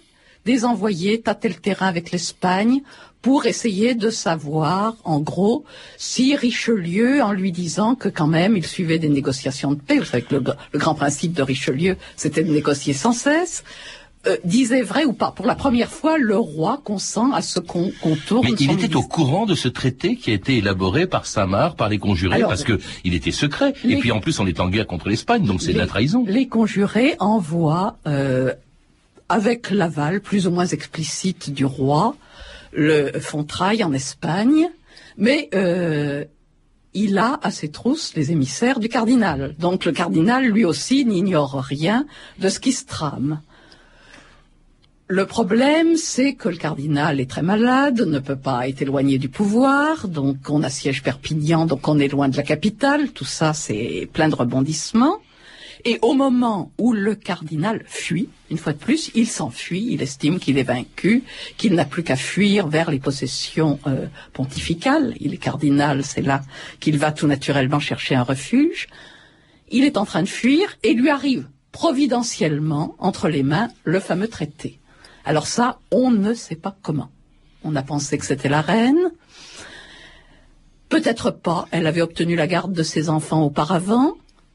des 0.46 0.66
envoyés 0.66 1.22
tâter 1.22 1.50
le 1.50 1.56
terrain 1.56 1.88
avec 1.88 2.12
l'Espagne 2.12 2.82
pour 3.22 3.46
essayer 3.46 3.96
de 3.96 4.10
savoir, 4.10 4.98
en 5.06 5.22
gros, 5.22 5.64
si 5.98 6.36
Richelieu, 6.36 7.24
en 7.24 7.32
lui 7.32 7.54
disant 7.54 7.96
que 7.96 8.10
quand 8.10 8.28
même 8.28 8.58
il 8.58 8.66
suivait 8.66 9.00
des 9.00 9.08
négociations 9.08 9.72
de 9.72 9.80
paix, 9.80 9.98
vous 9.98 10.06
savez 10.06 10.24
que 10.24 10.36
le, 10.36 10.44
grand 10.80 10.94
principe 10.94 11.32
de 11.32 11.42
Richelieu, 11.42 11.96
c'était 12.18 12.44
de 12.44 12.52
négocier 12.52 12.92
sans 12.92 13.14
cesse, 13.14 13.64
euh, 14.28 14.38
disait 14.44 14.82
vrai 14.82 15.06
ou 15.06 15.14
pas. 15.14 15.32
Pour 15.32 15.46
la 15.46 15.56
première 15.56 15.90
fois, 15.90 16.18
le 16.18 16.38
roi 16.38 16.82
consent 16.84 17.32
à 17.32 17.42
ce 17.42 17.60
qu'on 17.60 17.92
tourne. 18.28 18.46
Mais 18.46 18.56
il 18.60 18.72
était 18.72 18.96
au 18.96 19.04
courant 19.04 19.46
de 19.46 19.56
ce 19.56 19.70
traité 19.70 20.16
qui 20.18 20.32
a 20.32 20.34
été 20.34 20.58
élaboré 20.58 21.08
par 21.08 21.26
Samar, 21.26 21.76
par 21.76 21.90
les 21.90 22.00
conjurés, 22.00 22.42
parce 22.42 22.64
que 22.64 22.80
il 23.06 23.14
était 23.16 23.32
secret. 23.32 23.74
Et 23.86 23.98
puis 23.98 24.12
en 24.12 24.20
plus, 24.20 24.40
on 24.40 24.48
est 24.48 24.60
en 24.60 24.70
guerre 24.70 24.88
contre 24.88 25.08
l'Espagne, 25.10 25.46
donc 25.46 25.62
c'est 25.62 25.74
de 25.74 25.78
la 25.78 25.88
trahison. 25.88 26.26
Les 26.28 26.48
conjurés 26.48 27.16
envoient, 27.20 27.98
euh, 28.08 28.54
avec 29.30 29.70
l'aval 29.70 30.22
plus 30.22 30.48
ou 30.48 30.52
moins 30.52 30.66
explicite 30.66 31.52
du 31.52 31.66
roi, 31.66 32.16
le 32.72 33.20
Fontrail 33.20 33.84
en 33.84 33.94
Espagne, 33.94 34.70
mais 35.18 35.50
euh, 35.54 36.26
il 36.94 37.18
a 37.18 37.40
à 37.42 37.52
ses 37.52 37.70
trousses 37.70 38.14
les 38.16 38.32
émissaires 38.32 38.80
du 38.80 38.90
cardinal. 38.90 39.56
Donc 39.60 39.86
le 39.86 39.92
cardinal, 39.92 40.46
lui 40.46 40.66
aussi, 40.66 41.06
n'ignore 41.06 41.56
rien 41.56 42.06
de 42.40 42.50
ce 42.50 42.60
qui 42.60 42.72
se 42.72 42.86
trame. 42.86 43.42
Le 45.08 45.26
problème, 45.26 45.98
c'est 45.98 46.34
que 46.34 46.50
le 46.50 46.56
cardinal 46.56 47.20
est 47.20 47.30
très 47.30 47.42
malade, 47.42 48.02
ne 48.02 48.20
peut 48.20 48.38
pas 48.38 48.68
être 48.70 48.82
éloigné 48.82 49.18
du 49.18 49.30
pouvoir, 49.30 50.08
donc 50.08 50.38
on 50.50 50.64
assiège 50.64 51.04
Perpignan, 51.04 51.66
donc 51.66 51.88
on 51.88 52.00
est 52.00 52.08
loin 52.08 52.30
de 52.30 52.38
la 52.38 52.44
capitale, 52.44 53.10
tout 53.10 53.26
ça 53.26 53.54
c'est 53.54 54.10
plein 54.14 54.30
de 54.30 54.36
rebondissements. 54.36 55.20
Et 55.86 56.00
au 56.02 56.14
moment 56.14 56.72
où 56.78 56.94
le 56.94 57.16
cardinal 57.16 57.84
fuit, 57.86 58.30
une 58.50 58.58
fois 58.58 58.74
de 58.74 58.78
plus, 58.78 59.12
il 59.16 59.28
s'enfuit, 59.28 59.88
il 59.90 60.02
estime 60.02 60.40
qu'il 60.40 60.58
est 60.58 60.64
vaincu, 60.64 61.24
qu'il 61.58 61.74
n'a 61.74 61.86
plus 61.86 62.04
qu'à 62.04 62.16
fuir 62.16 62.68
vers 62.68 62.92
les 62.92 63.00
possessions 63.00 63.80
euh, 63.88 64.08
pontificales. 64.34 65.14
Il 65.20 65.34
est 65.34 65.38
cardinal, 65.38 66.04
c'est 66.04 66.22
là 66.22 66.42
qu'il 66.80 66.98
va 66.98 67.12
tout 67.12 67.28
naturellement 67.28 67.80
chercher 67.80 68.16
un 68.16 68.24
refuge. 68.24 68.88
Il 69.70 69.84
est 69.84 69.98
en 69.98 70.06
train 70.06 70.24
de 70.24 70.28
fuir 70.28 70.78
et 70.84 70.94
lui 70.94 71.10
arrive 71.10 71.48
providentiellement 71.72 72.96
entre 73.00 73.28
les 73.28 73.44
mains 73.44 73.70
le 73.84 74.00
fameux 74.00 74.28
traité. 74.28 74.80
Alors 75.26 75.48
ça, 75.48 75.80
on 75.92 76.12
ne 76.12 76.34
sait 76.34 76.56
pas 76.56 76.76
comment. 76.82 77.10
On 77.64 77.76
a 77.76 77.82
pensé 77.82 78.18
que 78.18 78.26
c'était 78.26 78.50
la 78.50 78.62
reine. 78.62 79.12
Peut-être 80.90 81.32
pas, 81.32 81.68
elle 81.72 81.88
avait 81.88 82.02
obtenu 82.02 82.36
la 82.36 82.46
garde 82.46 82.74
de 82.74 82.84
ses 82.84 83.10
enfants 83.10 83.44
auparavant. 83.44 84.14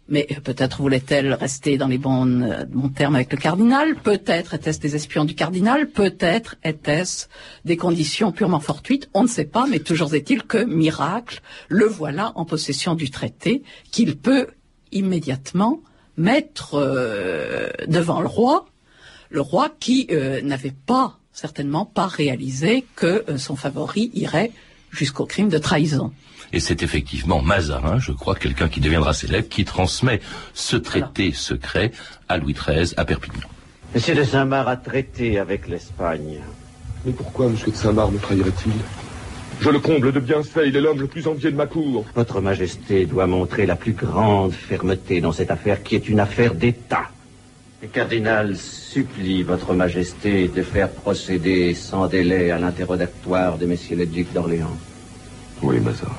Mais 0.09 0.27
peut-être 0.43 0.81
voulait-elle 0.81 1.35
rester 1.35 1.77
dans 1.77 1.87
les 1.87 1.99
bons, 1.99 2.43
euh, 2.43 2.65
bons 2.65 2.89
termes 2.89 3.15
avec 3.15 3.31
le 3.33 3.39
cardinal, 3.39 3.95
peut-être 3.97 4.55
était-ce 4.55 4.81
des 4.81 4.97
espions 4.97 5.25
du 5.25 5.35
cardinal, 5.35 5.89
peut-être 5.89 6.57
était-ce 6.65 7.27
des 7.65 7.77
conditions 7.77 8.33
purement 8.33 8.61
fortuites, 8.61 9.09
on 9.15 9.23
ne 9.23 9.29
sait 9.29 9.45
pas, 9.45 9.67
mais 9.69 9.81
toujours 9.81 10.15
est-il 10.15 10.43
que, 10.43 10.65
miracle, 10.65 11.43
le 11.69 11.87
voilà 11.87 12.33
en 12.37 12.45
possession 12.45 12.95
du 12.95 13.11
traité 13.11 13.63
qu'il 13.91 14.17
peut 14.17 14.49
immédiatement 14.93 15.81
mettre 16.17 16.75
euh, 16.75 17.69
devant 17.87 18.21
le 18.21 18.27
roi, 18.27 18.67
le 19.31 19.43
roi 19.43 19.71
qui 19.79 20.09
euh, 20.11 20.41
n'avait 20.41 20.75
pas, 20.87 21.19
certainement 21.33 21.85
pas 21.85 22.07
réalisé 22.07 22.87
que 22.97 23.25
son 23.37 23.55
favori 23.55 24.11
irait 24.15 24.51
jusqu'au 24.91 25.27
crime 25.27 25.49
de 25.49 25.59
trahison. 25.59 26.13
Et 26.53 26.61
c'est 26.61 26.83
effectivement 26.83 27.43
Mazarin, 27.43 27.99
je 27.99 28.13
crois, 28.13 28.35
quelqu'un 28.35 28.69
qui 28.69 28.81
deviendra 28.81 29.13
célèbre, 29.13 29.49
qui 29.49 29.65
transmet 29.65 30.21
ce 30.55 30.77
traité 30.77 31.33
secret 31.33 31.93
à 32.29 32.39
Louis 32.39 32.55
XIII 32.55 32.95
à 32.97 33.05
Perpignan. 33.05 33.49
Monsieur 33.95 34.15
de 34.15 34.25
Saint-Marc 34.25 34.69
a 34.69 34.77
traité 34.77 35.39
avec 35.39 35.69
l'Espagne. 35.69 36.39
Mais 37.05 37.13
pourquoi 37.13 37.49
Monsieur 37.49 37.71
de 37.71 37.77
Saint-Marc 37.77 38.13
me 38.13 38.19
trahirait-il 38.19 38.73
Je 39.61 39.71
le 39.71 39.79
comble 39.79 40.13
de 40.13 40.21
bienfaits, 40.21 40.63
il 40.67 40.77
est 40.77 40.81
l'homme 40.81 41.01
le 41.01 41.07
plus 41.07 41.27
envié 41.27 41.51
de 41.51 41.57
ma 41.57 41.67
cour. 41.67 42.05
Votre 42.15 42.41
Majesté 42.41 43.07
doit 43.07 43.27
montrer 43.27 43.67
la 43.67 43.77
plus 43.77 43.93
grande 43.93 44.53
fermeté 44.53 45.21
dans 45.21 45.33
cette 45.33 45.51
affaire 45.51 45.83
qui 45.83 45.97
est 45.97 46.09
une 46.09 46.21
affaire 46.21 46.55
d'État. 46.55 47.11
Le 47.81 47.87
cardinal 47.87 48.57
supplie 48.57 49.45
Votre 49.45 49.73
Majesté 49.73 50.49
de 50.49 50.63
faire 50.63 50.91
procéder 50.91 51.75
sans 51.75 52.09
délai 52.09 52.51
à 52.51 52.59
l'interrogatoire 52.59 53.57
de 53.57 53.67
Messieurs 53.67 53.97
les 53.97 54.07
ducs 54.07 54.33
d'Orléans. 54.33 54.77
Oui, 55.63 55.79
Mazarin. 55.79 56.11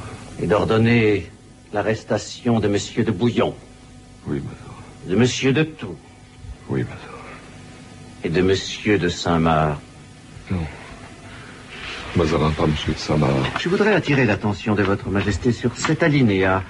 Et 0.41 0.47
d'ordonner 0.47 1.29
l'arrestation 1.73 2.61
de 2.61 2.69
Monsieur 2.69 3.03
de 3.03 3.11
Bouillon. 3.11 3.53
Oui, 4.25 4.37
Mazarin. 4.37 4.77
De 5.07 5.15
Monsieur 5.17 5.51
de 5.51 5.63
Toux. 5.63 5.97
Oui, 6.69 6.83
Mazarin. 6.83 7.23
Et 8.23 8.29
de 8.29 8.41
Monsieur 8.41 8.97
de 8.97 9.09
Saint-Marc. 9.09 9.81
Non. 10.51 10.65
Mazarin, 12.15 12.51
pas 12.51 12.67
Monsieur 12.67 12.93
de 12.93 12.99
Saint-Marc. 12.99 13.61
Je 13.61 13.67
voudrais 13.67 13.93
attirer 13.95 14.23
l'attention 14.23 14.75
de 14.75 14.83
Votre 14.83 15.09
Majesté 15.09 15.51
sur 15.51 15.75
cet 15.75 16.03
alinéa. 16.03 16.63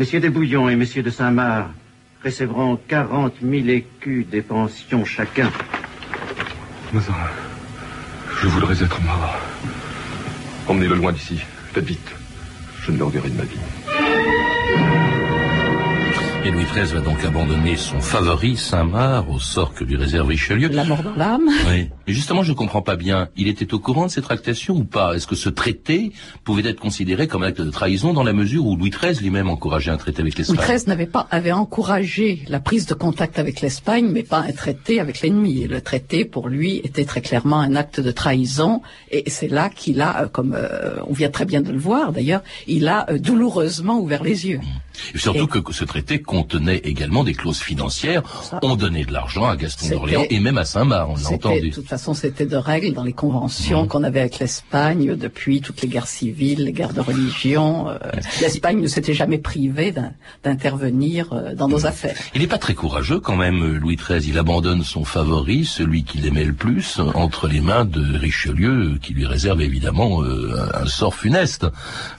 Monsieur 0.00 0.18
de 0.18 0.28
Bouillon 0.28 0.68
et 0.68 0.74
Monsieur 0.74 1.04
de 1.04 1.10
Saint-Marc 1.10 1.70
recevront 2.24 2.78
40 2.88 3.34
000 3.42 3.68
écus 3.68 4.26
des 4.26 4.42
pensions 4.42 5.04
chacun. 5.04 5.50
Mazarin, 6.92 7.30
je 8.40 8.48
voudrais 8.48 8.82
être 8.82 9.00
mort. 9.02 9.36
Emmenez-le 10.66 10.94
loin 10.94 11.12
d'ici. 11.12 11.40
Faites 11.72 11.84
vite. 11.84 12.10
Je 12.82 12.92
ne 12.92 12.98
le 12.98 13.04
reverrai 13.04 13.30
de 13.30 13.36
ma 13.36 13.44
vie. 13.44 13.58
Et 16.46 16.50
Louis 16.50 16.66
XIII 16.74 16.84
va 16.92 17.00
donc 17.00 17.24
abandonner 17.24 17.74
son 17.74 18.00
favori, 18.00 18.58
Saint-Marc, 18.58 19.30
au 19.30 19.38
sort 19.38 19.72
que 19.72 19.82
lui 19.82 19.96
réserve 19.96 20.28
Richelieu. 20.28 20.68
La 20.68 20.84
mort 20.84 21.02
dans 21.02 21.14
l'âme. 21.14 21.48
Oui. 21.66 21.88
Mais 22.06 22.12
justement, 22.12 22.42
je 22.42 22.50
ne 22.50 22.56
comprends 22.56 22.82
pas 22.82 22.96
bien. 22.96 23.28
Il 23.34 23.48
était 23.48 23.72
au 23.72 23.78
courant 23.78 24.04
de 24.06 24.10
ces 24.10 24.20
tractations 24.20 24.74
ou 24.74 24.84
pas? 24.84 25.14
Est-ce 25.14 25.26
que 25.26 25.36
ce 25.36 25.48
traité 25.48 26.12
pouvait 26.44 26.68
être 26.68 26.80
considéré 26.80 27.28
comme 27.28 27.44
un 27.44 27.46
acte 27.46 27.62
de 27.62 27.70
trahison 27.70 28.12
dans 28.12 28.22
la 28.22 28.34
mesure 28.34 28.66
où 28.66 28.76
Louis 28.76 28.90
XIII 28.90 29.22
lui-même 29.22 29.48
encourageait 29.48 29.90
un 29.90 29.96
traité 29.96 30.20
avec 30.20 30.34
Louis 30.34 30.46
l'Espagne? 30.46 30.76
XIII 30.76 30.88
n'avait 30.88 31.06
pas 31.06 31.26
avait 31.30 31.52
encouragé 31.52 32.42
la 32.48 32.60
prise 32.60 32.84
de 32.84 32.92
contact 32.92 33.38
avec 33.38 33.62
l'Espagne, 33.62 34.10
mais 34.12 34.22
pas 34.22 34.40
un 34.40 34.52
traité 34.52 35.00
avec 35.00 35.22
l'ennemi. 35.22 35.62
Et 35.62 35.66
Le 35.66 35.80
traité, 35.80 36.26
pour 36.26 36.50
lui, 36.50 36.76
était 36.84 37.06
très 37.06 37.22
clairement 37.22 37.60
un 37.60 37.74
acte 37.74 38.00
de 38.00 38.10
trahison, 38.10 38.82
et 39.10 39.30
c'est 39.30 39.48
là 39.48 39.70
qu'il 39.70 40.02
a, 40.02 40.24
euh, 40.24 40.28
comme 40.28 40.54
euh, 40.54 40.96
on 41.06 41.14
vient 41.14 41.30
très 41.30 41.46
bien 41.46 41.62
de 41.62 41.72
le 41.72 41.78
voir 41.78 42.12
d'ailleurs, 42.12 42.42
il 42.66 42.86
a 42.86 43.06
euh, 43.10 43.18
douloureusement 43.18 43.98
ouvert 43.98 44.22
les 44.22 44.46
yeux. 44.46 44.60
Et 45.14 45.18
surtout 45.18 45.48
Et- 45.56 45.62
que 45.62 45.72
ce 45.72 45.84
traité 45.84 46.20
contenait 46.22 46.78
également 46.78 47.24
des 47.24 47.34
clauses 47.34 47.60
financières. 47.60 48.22
Ça. 48.42 48.58
On 48.62 48.76
donnait 48.76 49.04
de 49.04 49.12
l'argent 49.12 49.44
à 49.46 49.56
Gaston 49.56 49.88
d'Orléans 49.90 50.24
et 50.30 50.40
même 50.40 50.58
à 50.58 50.64
Saint-Marc, 50.64 51.08
on 51.10 51.16
l'a 51.16 51.28
entendu. 51.30 51.70
de 51.70 51.74
toute 51.74 51.88
façon, 51.88 52.14
c'était 52.14 52.46
de 52.46 52.56
règles 52.56 52.92
dans 52.94 53.04
les 53.04 53.12
conventions 53.12 53.82
Mhm. 53.82 53.88
qu'on 53.88 54.04
avait 54.04 54.20
avec 54.20 54.38
l'Espagne 54.38 55.16
depuis 55.16 55.60
toutes 55.60 55.82
les 55.82 55.88
guerres 55.88 56.06
civiles, 56.06 56.64
les 56.64 56.72
guerres 56.72 56.92
de 56.92 57.00
religion. 57.00 57.88
euh, 57.88 57.98
L'Espagne 58.40 58.80
ne 58.80 58.86
s'était 58.88 59.14
jamais 59.14 59.38
privée 59.38 59.92
d'intervenir 60.44 61.32
euh, 61.32 61.54
dans 61.54 61.68
nos 61.68 61.86
affaires. 61.86 62.16
Il 62.34 62.40
n'est 62.40 62.46
pas 62.46 62.58
très 62.58 62.74
courageux 62.74 63.20
quand 63.20 63.36
même, 63.36 63.62
euh, 63.62 63.78
Louis 63.78 63.96
XIII. 63.96 64.28
Il 64.28 64.38
abandonne 64.38 64.82
son 64.82 65.04
favori, 65.04 65.64
celui 65.64 66.04
qu'il 66.04 66.26
aimait 66.26 66.44
le 66.44 66.52
plus, 66.52 67.00
entre 67.14 67.48
les 67.48 67.60
mains 67.60 67.84
de 67.84 68.16
Richelieu, 68.18 68.98
qui 69.02 69.14
lui 69.14 69.26
réserve 69.26 69.60
évidemment 69.62 70.22
euh, 70.22 70.68
un, 70.74 70.82
un 70.82 70.86
sort 70.86 71.14
funeste. 71.14 71.66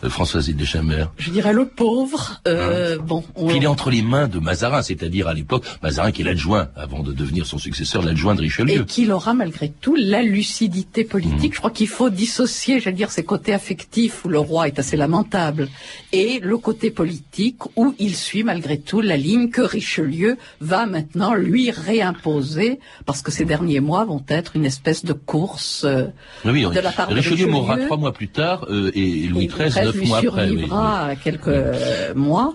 Françoise 0.08 0.50
de 0.50 0.66
Chambert. 0.66 1.12
Je 1.18 1.30
dirais 1.32 1.54
le 1.54 1.68
pauvre. 1.68 2.42
Euh, 2.70 2.98
Bon, 3.00 3.24
on- 3.36 3.48
Puis 3.48 3.58
il 3.58 3.64
est 3.64 3.68
entre 3.68 3.90
les 3.92 4.02
mains 4.02 4.28
de 4.28 4.40
Mazarin, 4.40 4.82
c'est-à-dire 4.82 5.28
à 5.28 5.34
l'époque, 5.34 5.64
Mazarin 5.84 6.12
qui 6.12 6.22
est 6.22 6.26
l'adjoint, 6.26 6.70
avant 6.76 7.04
de 7.04 7.14
devenir 7.14 7.46
son 7.46 7.58
successeur, 7.58 8.02
l'adjoint 8.02 8.36
de 8.36 8.42
et 8.42 8.46
Richelieu. 8.46 8.84
qu'il 8.84 9.12
aura 9.12 9.34
malgré 9.34 9.70
tout 9.70 9.96
la 9.96 10.22
lucidité 10.22 11.04
politique. 11.04 11.52
Mhm. 11.52 11.54
Je 11.54 11.58
crois 11.60 11.72
qu'il 11.72 11.88
faut 11.88 12.10
dissocier, 12.10 12.80
j'allais 12.80 12.96
dire, 12.96 13.12
ces 13.12 13.24
côtés 13.24 13.54
affectifs 13.54 14.26
où 14.26 14.30
le 14.30 14.40
roi 14.40 14.68
est 14.68 14.80
assez 14.80 14.98
lamentable 14.98 15.68
et 16.12 16.40
le 16.42 16.58
côté 16.58 16.92
politique 16.92 17.60
où 17.76 17.94
il 18.00 18.16
suit 18.16 18.44
malgré 18.44 18.80
tout 18.80 19.02
la 19.02 19.18
ligne 19.18 19.50
que 19.50 19.62
Richelieu 19.62 20.38
va 20.62 20.86
maintenant 20.86 21.34
lui 21.34 21.72
réimposer 21.72 22.80
parce 23.06 23.22
que 23.22 23.32
ces 23.32 23.46
derniers 23.46 23.80
mois 23.80 24.06
vont 24.06 24.24
être 24.28 24.56
une 24.56 24.66
espèce 24.66 25.04
de 25.06 25.14
course. 25.14 25.84
euh, 25.86 26.08
Oui, 26.46 26.64
de 26.64 26.80
la 26.80 26.92
part 26.92 27.08
de 27.10 27.14
Richelieu 27.16 27.36
Richelieu. 27.36 27.52
mourra 27.52 27.78
trois 27.78 27.98
mois 27.98 28.14
plus 28.14 28.28
tard 28.30 28.66
euh, 28.70 28.92
et 28.96 29.28
Louis 29.28 29.46
et 29.46 29.48
XIII 29.48 29.86
neuf 29.86 30.02
mois 30.08 30.18
après. 30.20 30.50
oui, 30.50 30.66
oui. 30.70 31.16
quelques 31.24 31.48
euh, 31.48 32.14
mois. 32.16 32.55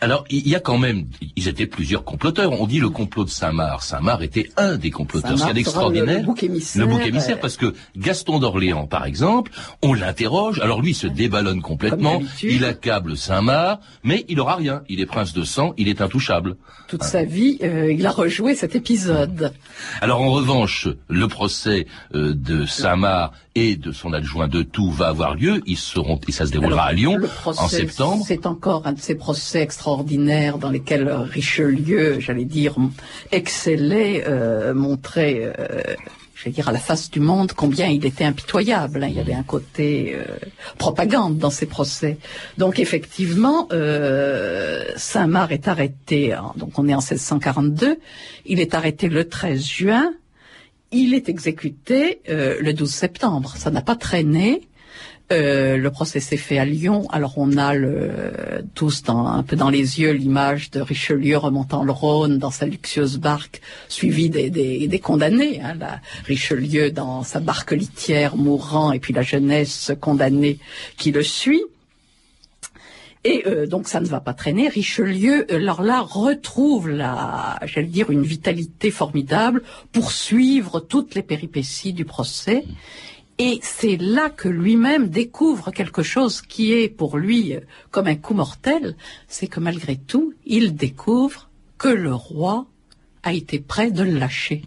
Alors, 0.00 0.24
il 0.30 0.46
y 0.48 0.54
a 0.54 0.60
quand 0.60 0.78
même, 0.78 1.06
ils 1.34 1.48
étaient 1.48 1.66
plusieurs 1.66 2.04
comploteurs. 2.04 2.52
On 2.60 2.66
dit 2.66 2.78
le 2.78 2.88
complot 2.88 3.24
de 3.24 3.30
Saint-Marc. 3.30 3.82
Saint-Marc 3.82 4.22
était 4.22 4.48
un 4.56 4.76
des 4.76 4.90
comploteurs. 4.90 5.36
Ce 5.36 5.44
qu'il 5.46 5.58
y 5.58 5.60
a 5.60 5.64
Saint-Marc 5.64 6.04
sera 6.04 6.16
le- 6.18 6.22
bouc 6.24 6.42
émissaire, 6.44 6.86
le 6.86 6.92
bouc 6.92 7.04
émissaire, 7.04 7.40
parce 7.40 7.56
que 7.56 7.74
Gaston 7.96 8.38
d'Orléans, 8.38 8.86
par 8.86 9.06
exemple, 9.06 9.50
on 9.82 9.94
l'interroge. 9.94 10.60
Alors 10.60 10.80
lui, 10.82 10.90
il 10.90 10.94
se 10.94 11.08
déballonne 11.08 11.62
complètement. 11.62 12.22
Il 12.42 12.64
accable 12.64 13.16
Saint-Marc, 13.16 13.80
mais 14.04 14.24
il 14.28 14.38
aura 14.38 14.54
rien. 14.54 14.82
Il 14.88 15.00
est 15.00 15.06
prince 15.06 15.32
de 15.32 15.42
sang, 15.42 15.74
il 15.76 15.88
est 15.88 16.00
intouchable. 16.00 16.56
Toute 16.86 17.02
sa 17.02 17.24
vie, 17.24 17.58
euh, 17.62 17.92
il 17.92 18.06
a 18.06 18.10
rejoué 18.12 18.54
cet 18.54 18.76
épisode. 18.76 19.52
Alors 20.00 20.20
en 20.22 20.30
revanche, 20.30 20.88
le 21.08 21.26
procès 21.26 21.86
euh, 22.14 22.34
de 22.34 22.66
Saint-Marc 22.66 23.34
et 23.56 23.74
de 23.74 23.90
son 23.90 24.12
adjoint 24.12 24.46
de 24.46 24.62
tout 24.62 24.90
va 24.92 25.08
avoir 25.08 25.34
lieu. 25.34 25.60
Ils 25.66 25.76
seront, 25.76 26.20
et 26.28 26.32
ça 26.32 26.46
se 26.46 26.52
déroulera 26.52 26.82
Alors, 26.84 26.90
à 26.90 26.92
Lyon 26.92 27.16
le 27.16 27.26
procès, 27.26 27.60
en 27.60 27.68
septembre. 27.68 28.24
C'est 28.26 28.46
encore 28.46 28.86
un 28.86 28.92
de 28.92 29.00
ces 29.00 29.16
procès 29.16 29.60
extraordinaires 29.60 29.87
dans 29.96 30.70
lesquels 30.70 31.08
euh, 31.08 31.20
Richelieu, 31.20 32.20
j'allais 32.20 32.44
dire, 32.44 32.76
excellait, 33.32 34.24
euh, 34.26 34.74
montrait, 34.74 35.52
euh, 35.58 36.50
dire, 36.50 36.68
à 36.68 36.72
la 36.72 36.78
face 36.78 37.10
du 37.10 37.20
monde 37.20 37.52
combien 37.52 37.88
il 37.88 38.04
était 38.06 38.24
impitoyable. 38.24 39.02
hein. 39.02 39.08
Il 39.08 39.16
y 39.16 39.20
avait 39.20 39.34
un 39.34 39.42
côté 39.42 40.14
euh, 40.14 40.24
propagande 40.78 41.38
dans 41.38 41.50
ces 41.50 41.66
procès. 41.66 42.18
Donc 42.58 42.78
effectivement, 42.78 43.68
Saint-Marc 44.96 45.52
est 45.52 45.68
arrêté, 45.68 46.36
donc 46.56 46.78
on 46.78 46.88
est 46.88 46.94
en 46.94 47.00
1642, 47.00 47.98
il 48.46 48.60
est 48.60 48.74
arrêté 48.74 49.08
le 49.08 49.28
13 49.28 49.64
juin, 49.64 50.12
il 50.90 51.12
est 51.14 51.28
exécuté 51.28 52.20
le 52.28 52.72
12 52.72 52.90
septembre. 52.90 53.54
Ça 53.56 53.70
n'a 53.70 53.82
pas 53.82 53.96
traîné. 53.96 54.67
Euh, 55.30 55.76
le 55.76 55.90
procès 55.90 56.20
s'est 56.20 56.38
fait 56.38 56.58
à 56.58 56.64
Lyon. 56.64 57.06
Alors 57.10 57.34
on 57.36 57.58
a 57.58 57.74
tous 58.74 59.02
dans, 59.02 59.26
un 59.26 59.42
peu 59.42 59.56
dans 59.56 59.68
les 59.68 60.00
yeux 60.00 60.12
l'image 60.12 60.70
de 60.70 60.80
Richelieu 60.80 61.36
remontant 61.36 61.84
le 61.84 61.92
Rhône 61.92 62.38
dans 62.38 62.50
sa 62.50 62.64
luxueuse 62.64 63.18
barque, 63.18 63.60
suivi 63.88 64.30
des 64.30 65.00
condamnés. 65.00 65.60
Hein, 65.60 65.74
la 65.78 66.00
Richelieu 66.24 66.90
dans 66.90 67.22
sa 67.24 67.40
barque 67.40 67.72
litière 67.72 68.36
mourant, 68.36 68.92
et 68.92 69.00
puis 69.00 69.12
la 69.12 69.22
jeunesse 69.22 69.92
condamnée 70.00 70.58
qui 70.96 71.12
le 71.12 71.22
suit. 71.22 71.62
Et 73.24 73.42
euh, 73.46 73.66
donc 73.66 73.88
ça 73.88 74.00
ne 74.00 74.06
va 74.06 74.20
pas 74.20 74.32
traîner. 74.32 74.68
Richelieu, 74.68 75.46
euh, 75.50 75.56
alors 75.56 75.82
là, 75.82 76.00
retrouve 76.00 76.88
la, 76.88 77.58
j'allais 77.66 77.88
dire, 77.88 78.10
une 78.10 78.22
vitalité 78.22 78.90
formidable 78.90 79.62
pour 79.92 80.12
suivre 80.12 80.80
toutes 80.80 81.14
les 81.14 81.22
péripéties 81.22 81.92
du 81.92 82.04
procès. 82.04 82.64
Et 83.40 83.60
c'est 83.62 83.96
là 83.96 84.30
que 84.30 84.48
lui-même 84.48 85.08
découvre 85.08 85.70
quelque 85.70 86.02
chose 86.02 86.42
qui 86.42 86.72
est 86.72 86.88
pour 86.88 87.18
lui 87.18 87.54
euh, 87.54 87.60
comme 87.92 88.08
un 88.08 88.16
coup 88.16 88.34
mortel, 88.34 88.96
c'est 89.28 89.46
que 89.46 89.60
malgré 89.60 89.96
tout, 89.96 90.34
il 90.44 90.74
découvre 90.74 91.48
que 91.78 91.88
le 91.88 92.12
roi 92.14 92.66
a 93.22 93.32
été 93.32 93.60
prêt 93.60 93.90
de 93.92 94.02
le 94.02 94.18
lâcher. 94.18 94.62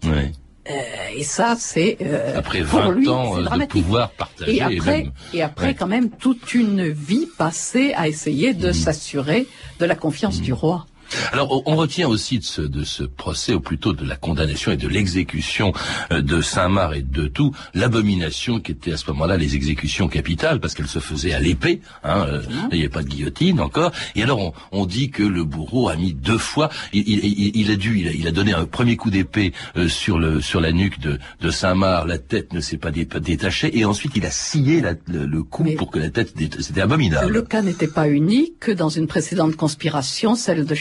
Euh, 0.69 0.73
et 1.15 1.23
ça, 1.23 1.55
c'est 1.59 1.97
euh, 2.01 2.37
Après 2.37 2.61
pour 2.61 2.79
20 2.79 2.91
lui, 2.91 3.09
ans 3.09 3.35
de 3.41 3.65
pouvoir 3.65 4.11
partagé. 4.11 4.55
Et 4.57 4.61
après, 4.61 4.97
même- 5.03 5.11
et 5.33 5.41
après 5.41 5.67
Ouais. 5.67 5.73
quand 5.75 5.87
même 5.87 6.09
toute 6.11 6.53
une 6.53 6.87
vie 6.87 7.27
passée 7.37 7.91
à 7.93 8.07
essayer 8.07 8.53
Mmh. 8.53 8.57
de 8.57 8.71
s'assurer 8.71 9.47
de 9.79 9.85
la 9.85 9.95
confiance 9.95 10.39
du 10.39 10.53
roi. 10.53 10.85
Alors, 11.31 11.63
on 11.65 11.75
retient 11.75 12.07
aussi 12.07 12.39
de 12.39 12.43
ce, 12.43 12.61
de 12.61 12.83
ce 12.83 13.03
procès, 13.03 13.53
ou 13.53 13.59
plutôt 13.59 13.93
de 13.93 14.05
la 14.05 14.15
condamnation 14.15 14.71
et 14.71 14.77
de 14.77 14.87
l'exécution 14.87 15.73
euh, 16.11 16.21
de 16.21 16.41
Saint-Marc 16.41 16.95
et 16.95 17.01
de 17.01 17.27
tout, 17.27 17.53
l'abomination 17.73 18.59
qui 18.59 18.71
était 18.71 18.93
à 18.93 18.97
ce 18.97 19.09
moment-là 19.11 19.37
les 19.37 19.55
exécutions 19.55 20.07
capitales, 20.07 20.59
parce 20.59 20.73
qu'elles 20.73 20.87
se 20.87 20.99
faisaient 20.99 21.33
à 21.33 21.39
l'épée, 21.39 21.81
hein, 22.03 22.25
euh, 22.27 22.41
il 22.71 22.77
n'y 22.77 22.81
avait 22.81 22.89
pas 22.89 23.03
de 23.03 23.09
guillotine 23.09 23.59
encore. 23.59 23.91
Et 24.15 24.23
alors, 24.23 24.39
on, 24.39 24.53
on, 24.71 24.85
dit 24.85 25.09
que 25.09 25.23
le 25.23 25.43
bourreau 25.43 25.89
a 25.89 25.95
mis 25.95 26.13
deux 26.13 26.37
fois, 26.37 26.69
il, 26.93 27.07
il, 27.07 27.55
il 27.55 27.71
a 27.71 27.75
dû, 27.75 27.99
il 27.99 28.07
a, 28.07 28.11
il 28.11 28.27
a, 28.27 28.31
donné 28.31 28.53
un 28.53 28.65
premier 28.65 28.97
coup 28.97 29.09
d'épée 29.09 29.53
euh, 29.77 29.87
sur 29.87 30.19
le 30.19 30.41
sur 30.41 30.59
la 30.59 30.71
nuque 30.71 30.99
de, 30.99 31.19
de 31.39 31.49
Saint-Marc, 31.49 32.07
la 32.07 32.17
tête 32.17 32.53
ne 32.53 32.59
s'est 32.59 32.77
pas 32.77 32.91
détachée, 32.91 33.77
et 33.77 33.85
ensuite 33.85 34.13
il 34.15 34.25
a 34.25 34.31
scié 34.31 34.81
la, 34.81 34.93
le, 35.07 35.25
le, 35.25 35.43
cou 35.43 35.63
Mais 35.63 35.75
pour 35.75 35.91
que 35.91 35.99
la 35.99 36.09
tête, 36.09 36.33
c'était 36.59 36.81
abominable. 36.81 37.31
Le 37.31 37.41
cas 37.41 37.61
n'était 37.61 37.87
pas 37.87 38.07
unique, 38.07 38.69
dans 38.71 38.89
une 38.89 39.07
précédente 39.07 39.55
conspiration, 39.55 40.35
celle 40.35 40.65
de 40.65 40.75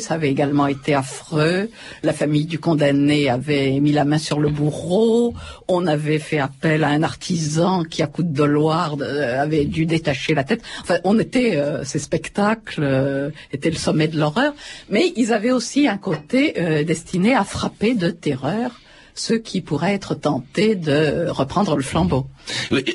Ça 0.00 0.14
avait 0.14 0.30
également 0.30 0.66
été 0.66 0.94
affreux. 0.94 1.70
La 2.02 2.12
famille 2.12 2.46
du 2.46 2.58
condamné 2.58 3.28
avait 3.28 3.78
mis 3.80 3.92
la 3.92 4.04
main 4.04 4.18
sur 4.18 4.40
le 4.40 4.48
bourreau. 4.48 5.34
On 5.68 5.86
avait 5.86 6.18
fait 6.18 6.38
appel 6.38 6.84
à 6.84 6.88
un 6.88 7.02
artisan 7.02 7.84
qui, 7.84 8.02
à 8.02 8.06
coup 8.06 8.22
de 8.22 8.32
doloir, 8.32 8.96
euh, 9.00 9.40
avait 9.40 9.64
dû 9.64 9.86
détacher 9.86 10.34
la 10.34 10.44
tête. 10.44 10.62
Enfin, 10.82 10.98
on 11.04 11.18
était, 11.18 11.56
euh, 11.56 11.84
ces 11.84 11.98
spectacles 11.98 12.82
euh, 12.82 13.30
étaient 13.52 13.70
le 13.70 13.76
sommet 13.76 14.08
de 14.08 14.18
l'horreur. 14.18 14.52
Mais 14.88 15.12
ils 15.16 15.32
avaient 15.32 15.52
aussi 15.52 15.88
un 15.88 15.98
côté 15.98 16.54
destiné 16.84 17.34
à 17.34 17.44
frapper 17.44 17.94
de 17.94 18.10
terreur 18.10 18.72
ceux 19.20 19.38
qui 19.38 19.60
pourraient 19.60 19.94
être 19.94 20.14
tentés 20.14 20.74
de 20.74 21.28
reprendre 21.28 21.76
le 21.76 21.82
flambeau. 21.82 22.26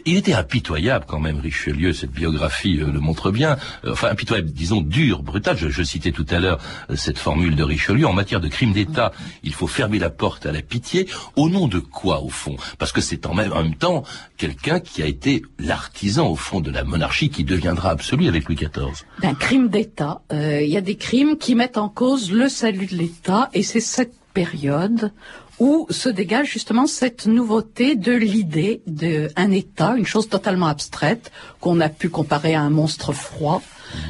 Il 0.06 0.18
était 0.18 0.34
impitoyable 0.34 1.06
quand 1.08 1.20
même, 1.20 1.40
Richelieu, 1.40 1.94
cette 1.94 2.12
biographie 2.12 2.80
euh, 2.82 2.92
le 2.92 3.00
montre 3.00 3.30
bien. 3.30 3.58
Euh, 3.86 3.92
enfin, 3.92 4.10
impitoyable, 4.10 4.50
disons, 4.50 4.82
dur, 4.82 5.22
brutal. 5.22 5.56
Je, 5.56 5.70
je 5.70 5.84
citais 5.84 6.12
tout 6.12 6.26
à 6.30 6.40
l'heure 6.40 6.60
euh, 6.90 6.96
cette 6.96 7.20
formule 7.20 7.56
de 7.56 7.64
Richelieu. 7.64 8.08
En 8.08 8.14
matière 8.14 8.42
de 8.42 8.48
crime 8.48 8.74
d'État, 8.74 9.12
il 9.44 9.54
faut 9.54 9.68
fermer 9.68 10.00
la 10.00 10.10
porte 10.10 10.48
à 10.48 10.52
la 10.52 10.64
pitié. 10.64 11.08
Au 11.36 11.48
nom 11.48 11.68
de 11.68 11.80
quoi, 11.80 12.22
au 12.22 12.30
fond? 12.30 12.56
Parce 12.80 12.92
que 12.92 13.02
c'est 13.02 13.28
en 13.28 13.36
même, 13.36 13.54
en 13.54 13.62
même 13.62 13.76
temps 13.76 14.04
quelqu'un 14.38 14.80
qui 14.80 15.04
a 15.04 15.06
été 15.06 15.44
l'artisan, 15.60 16.28
au 16.28 16.36
fond, 16.36 16.60
de 16.60 16.72
la 16.72 16.84
monarchie 16.84 17.30
qui 17.30 17.44
deviendra 17.44 17.92
absolue 17.92 18.28
avec 18.28 18.48
Louis 18.48 18.56
XIV. 18.56 19.06
D'un 19.22 19.36
crime 19.36 19.70
d'État. 19.70 20.22
Il 20.32 20.68
y 20.68 20.78
a 20.78 20.82
des 20.82 20.96
crimes 20.96 21.38
qui 21.38 21.54
mettent 21.56 21.78
en 21.78 21.90
cause 21.90 22.32
le 22.32 22.50
salut 22.50 22.88
de 22.88 22.96
l'État, 22.96 23.50
et 23.54 23.64
c'est 23.64 23.80
cette 23.80 24.14
période 24.36 25.12
où 25.60 25.88
se 25.90 26.10
dégage 26.10 26.48
justement 26.48 26.88
cette 26.88 27.28
nouveauté 27.28 27.96
de 27.96 28.12
l'idée 28.12 28.82
d'un 28.88 29.52
État, 29.52 29.96
une 29.98 30.06
chose 30.06 30.28
totalement 30.28 30.68
abstraite, 30.68 31.32
qu'on 31.62 31.80
a 31.80 31.90
pu 31.90 32.10
comparer 32.10 32.56
à 32.56 32.62
un 32.62 32.70
monstre 32.70 33.14
froid, 33.14 33.62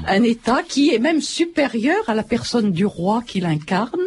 un 0.07 0.23
État 0.23 0.63
qui 0.67 0.93
est 0.93 0.99
même 0.99 1.21
supérieur 1.21 2.03
à 2.07 2.15
la 2.15 2.23
personne 2.23 2.71
du 2.71 2.85
roi 2.85 3.23
qui 3.25 3.39
l'incarne 3.39 4.01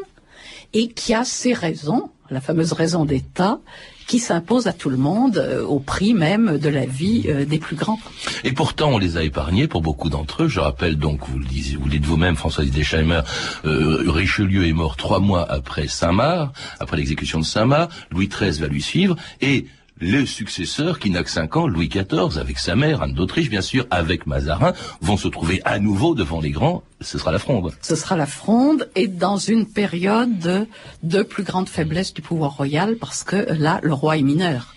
et 0.73 0.89
qui 0.89 1.15
a 1.15 1.25
ses 1.25 1.53
raisons, 1.53 2.11
la 2.31 2.41
fameuse 2.41 2.73
raison 2.73 3.05
d'État, 3.05 3.59
qui 4.07 4.19
s'impose 4.19 4.67
à 4.67 4.73
tout 4.73 4.89
le 4.89 4.97
monde 4.97 5.37
euh, 5.37 5.63
au 5.65 5.81
prix 5.81 6.15
même 6.15 6.59
de 6.59 6.69
la 6.69 6.87
vie 6.87 7.27
euh, 7.29 7.45
des 7.45 7.59
plus 7.59 7.77
grands. 7.77 8.01
Et 8.43 8.53
pourtant, 8.53 8.91
on 8.93 8.99
les 8.99 9.19
a 9.19 9.23
épargnés 9.23 9.69
pour 9.69 9.83
beaucoup 9.83 10.09
d'entre 10.09 10.45
eux. 10.45 10.49
Je 10.49 10.61
rappelle 10.61 10.97
donc, 10.97 11.21
vous 11.29 11.39
le 11.39 11.45
dites, 11.45 11.75
vous 11.79 11.89
dites 11.89 12.05
vous-même, 12.05 12.35
François 12.35 12.65
Deschheimer, 12.65 13.21
euh, 13.67 14.05
Richelieu 14.11 14.67
est 14.67 14.73
mort 14.73 14.97
trois 14.97 15.21
mois 15.21 15.47
après 15.51 15.89
Saint-Marc, 15.89 16.55
après 16.81 16.97
l'exécution 16.97 17.39
de 17.39 17.45
Saint-Marc. 17.45 17.91
Louis 18.11 18.29
XIII 18.29 18.61
va 18.61 18.67
lui 18.67 18.83
suivre 18.83 19.15
et 19.43 19.67
les 20.01 20.27
successeurs 20.27 20.99
qui 20.99 21.11
n'a 21.11 21.23
que 21.23 21.31
cinq 21.31 21.57
ans, 21.57 21.67
Louis 21.67 21.89
XIV, 21.89 22.39
avec 22.39 22.59
sa 22.59 22.77
mère, 22.77 23.03
Anne 23.03 23.15
d'Autriche, 23.15 23.51
bien 23.51 23.61
sûr, 23.61 23.87
avec 23.91 24.27
Mazarin, 24.27 24.73
vont 25.01 25.17
se 25.17 25.29
trouver 25.29 25.61
à 25.65 25.79
nouveau 25.79 26.15
devant 26.15 26.41
les 26.41 26.51
grands. 26.51 26.83
Ce 27.01 27.19
sera 27.19 27.33
la 27.33 27.39
fronde. 27.39 27.73
Ce 27.81 27.97
sera 27.97 28.17
la 28.17 28.27
fronde 28.27 28.89
et 28.95 29.07
dans 29.07 29.37
une 29.37 29.67
période 29.67 30.67
de 31.03 31.23
plus 31.23 31.43
grande 31.43 31.69
faiblesse 31.69 32.13
du 32.15 32.23
pouvoir 32.23 32.57
royal 32.57 32.97
parce 32.97 33.25
que 33.25 33.37
là, 33.37 33.81
le 33.83 33.95
roi 33.95 34.17
est 34.17 34.23
mineur. 34.23 34.75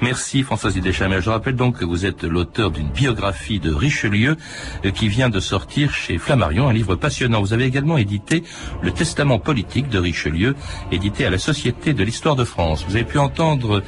Merci 0.00 0.42
Françoise 0.42 0.74
Deschamel. 0.76 1.20
Je 1.20 1.30
rappelle 1.30 1.56
donc 1.56 1.78
que 1.78 1.84
vous 1.84 2.06
êtes 2.06 2.24
l'auteur 2.24 2.70
d'une 2.70 2.88
biographie 2.88 3.60
de 3.60 3.72
Richelieu 3.72 4.36
euh, 4.84 4.90
qui 4.90 5.08
vient 5.08 5.28
de 5.28 5.40
sortir 5.40 5.92
chez 5.92 6.18
Flammarion, 6.18 6.68
un 6.68 6.72
livre 6.72 6.96
passionnant. 6.96 7.40
Vous 7.40 7.52
avez 7.52 7.64
également 7.64 7.98
édité 7.98 8.42
Le 8.82 8.90
Testament 8.90 9.38
politique 9.38 9.88
de 9.88 9.98
Richelieu, 9.98 10.54
édité 10.90 11.26
à 11.26 11.30
la 11.30 11.38
Société 11.38 11.92
de 11.92 12.02
l'Histoire 12.02 12.36
de 12.36 12.44
France. 12.44 12.84
Vous 12.88 12.96
avez 12.96 13.04
pu 13.04 13.18
entendre 13.18 13.82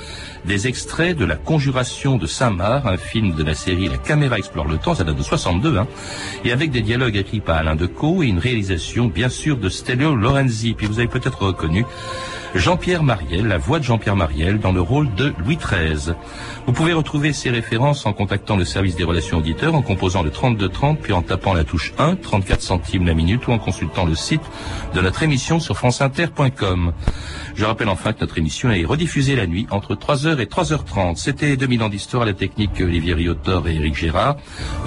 des 0.44 0.66
extraits 0.66 1.16
de 1.16 1.24
La 1.24 1.37
Conjuration 1.37 2.16
de 2.16 2.26
Saint-Marc, 2.26 2.87
un 2.87 2.96
film 2.96 3.35
de 3.35 3.42
la 3.42 3.54
série 3.54 3.88
La 3.88 3.98
caméra 3.98 4.38
explore 4.38 4.66
le 4.66 4.76
temps, 4.76 4.94
ça 4.94 5.04
date 5.04 5.16
de 5.16 5.22
62, 5.22 5.78
hein, 5.78 5.87
et 6.44 6.52
avec 6.52 6.70
des 6.70 6.82
dialogues 6.82 7.16
écrits 7.16 7.40
par 7.40 7.56
Alain 7.56 7.76
Decaux 7.76 8.22
et 8.22 8.26
une 8.26 8.38
réalisation 8.38 9.06
bien 9.06 9.28
sûr 9.28 9.56
de 9.56 9.68
Stelio 9.68 10.14
Lorenzi. 10.14 10.74
Puis 10.74 10.87
vous 10.87 10.98
avez 10.98 11.08
peut-être 11.08 11.42
reconnu 11.42 11.85
Jean-Pierre 12.54 13.02
Mariel, 13.02 13.48
la 13.48 13.58
voix 13.58 13.78
de 13.78 13.84
Jean-Pierre 13.84 14.16
Mariel 14.16 14.58
dans 14.58 14.72
le 14.72 14.80
rôle 14.80 15.12
de 15.14 15.32
Louis 15.38 15.56
XIII. 15.56 16.14
Vous 16.66 16.72
pouvez 16.72 16.92
retrouver 16.92 17.32
ces 17.32 17.50
références 17.50 18.04
en 18.04 18.12
contactant 18.12 18.56
le 18.56 18.64
service 18.64 18.94
des 18.94 19.04
relations 19.04 19.38
auditeurs, 19.38 19.74
en 19.74 19.82
composant 19.82 20.22
le 20.22 20.30
3230, 20.30 21.00
puis 21.00 21.12
en 21.12 21.22
tapant 21.22 21.54
la 21.54 21.64
touche 21.64 21.94
1, 21.98 22.16
34 22.16 22.60
centimes 22.60 23.06
la 23.06 23.14
minute, 23.14 23.46
ou 23.46 23.52
en 23.52 23.58
consultant 23.58 24.04
le 24.04 24.14
site 24.14 24.42
de 24.94 25.00
notre 25.00 25.22
émission 25.22 25.60
sur 25.60 25.76
franceinter.com. 25.78 26.92
Je 27.54 27.64
rappelle 27.64 27.88
enfin 27.88 28.12
que 28.12 28.20
notre 28.20 28.38
émission 28.38 28.70
est 28.70 28.84
rediffusée 28.84 29.34
la 29.34 29.46
nuit 29.46 29.66
entre 29.70 29.94
3h 29.94 30.38
et 30.38 30.46
3h30. 30.46 31.16
C'était 31.16 31.56
2000 31.56 31.82
ans 31.82 31.88
d'histoire 31.88 32.22
à 32.22 32.26
la 32.26 32.34
technique 32.34 32.80
Olivier 32.80 33.14
Riotor 33.14 33.66
et 33.68 33.76
Éric 33.76 33.96
Gérard. 33.96 34.36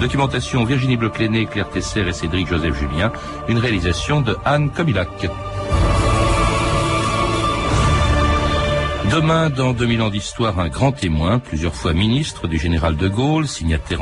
Documentation 0.00 0.64
Virginie 0.64 0.96
Bloclené, 0.96 1.46
Claire 1.46 1.68
Tesser 1.70 2.06
et 2.06 2.12
Cédric 2.12 2.48
Joseph 2.48 2.78
Julien. 2.78 3.12
Une 3.48 3.58
réalisation 3.58 4.20
de 4.20 4.36
Anne 4.44 4.70
Kobilac. 4.70 5.28
Demain, 9.10 9.50
dans 9.50 9.72
2000 9.72 10.02
ans 10.02 10.10
d'histoire, 10.10 10.58
un 10.58 10.68
grand 10.68 10.90
témoin, 10.90 11.38
plusieurs 11.38 11.74
fois 11.74 11.92
ministre 11.92 12.48
du 12.48 12.58
général 12.58 12.96
de 12.96 13.08
Gaulle, 13.08 13.46
signataire 13.46 14.00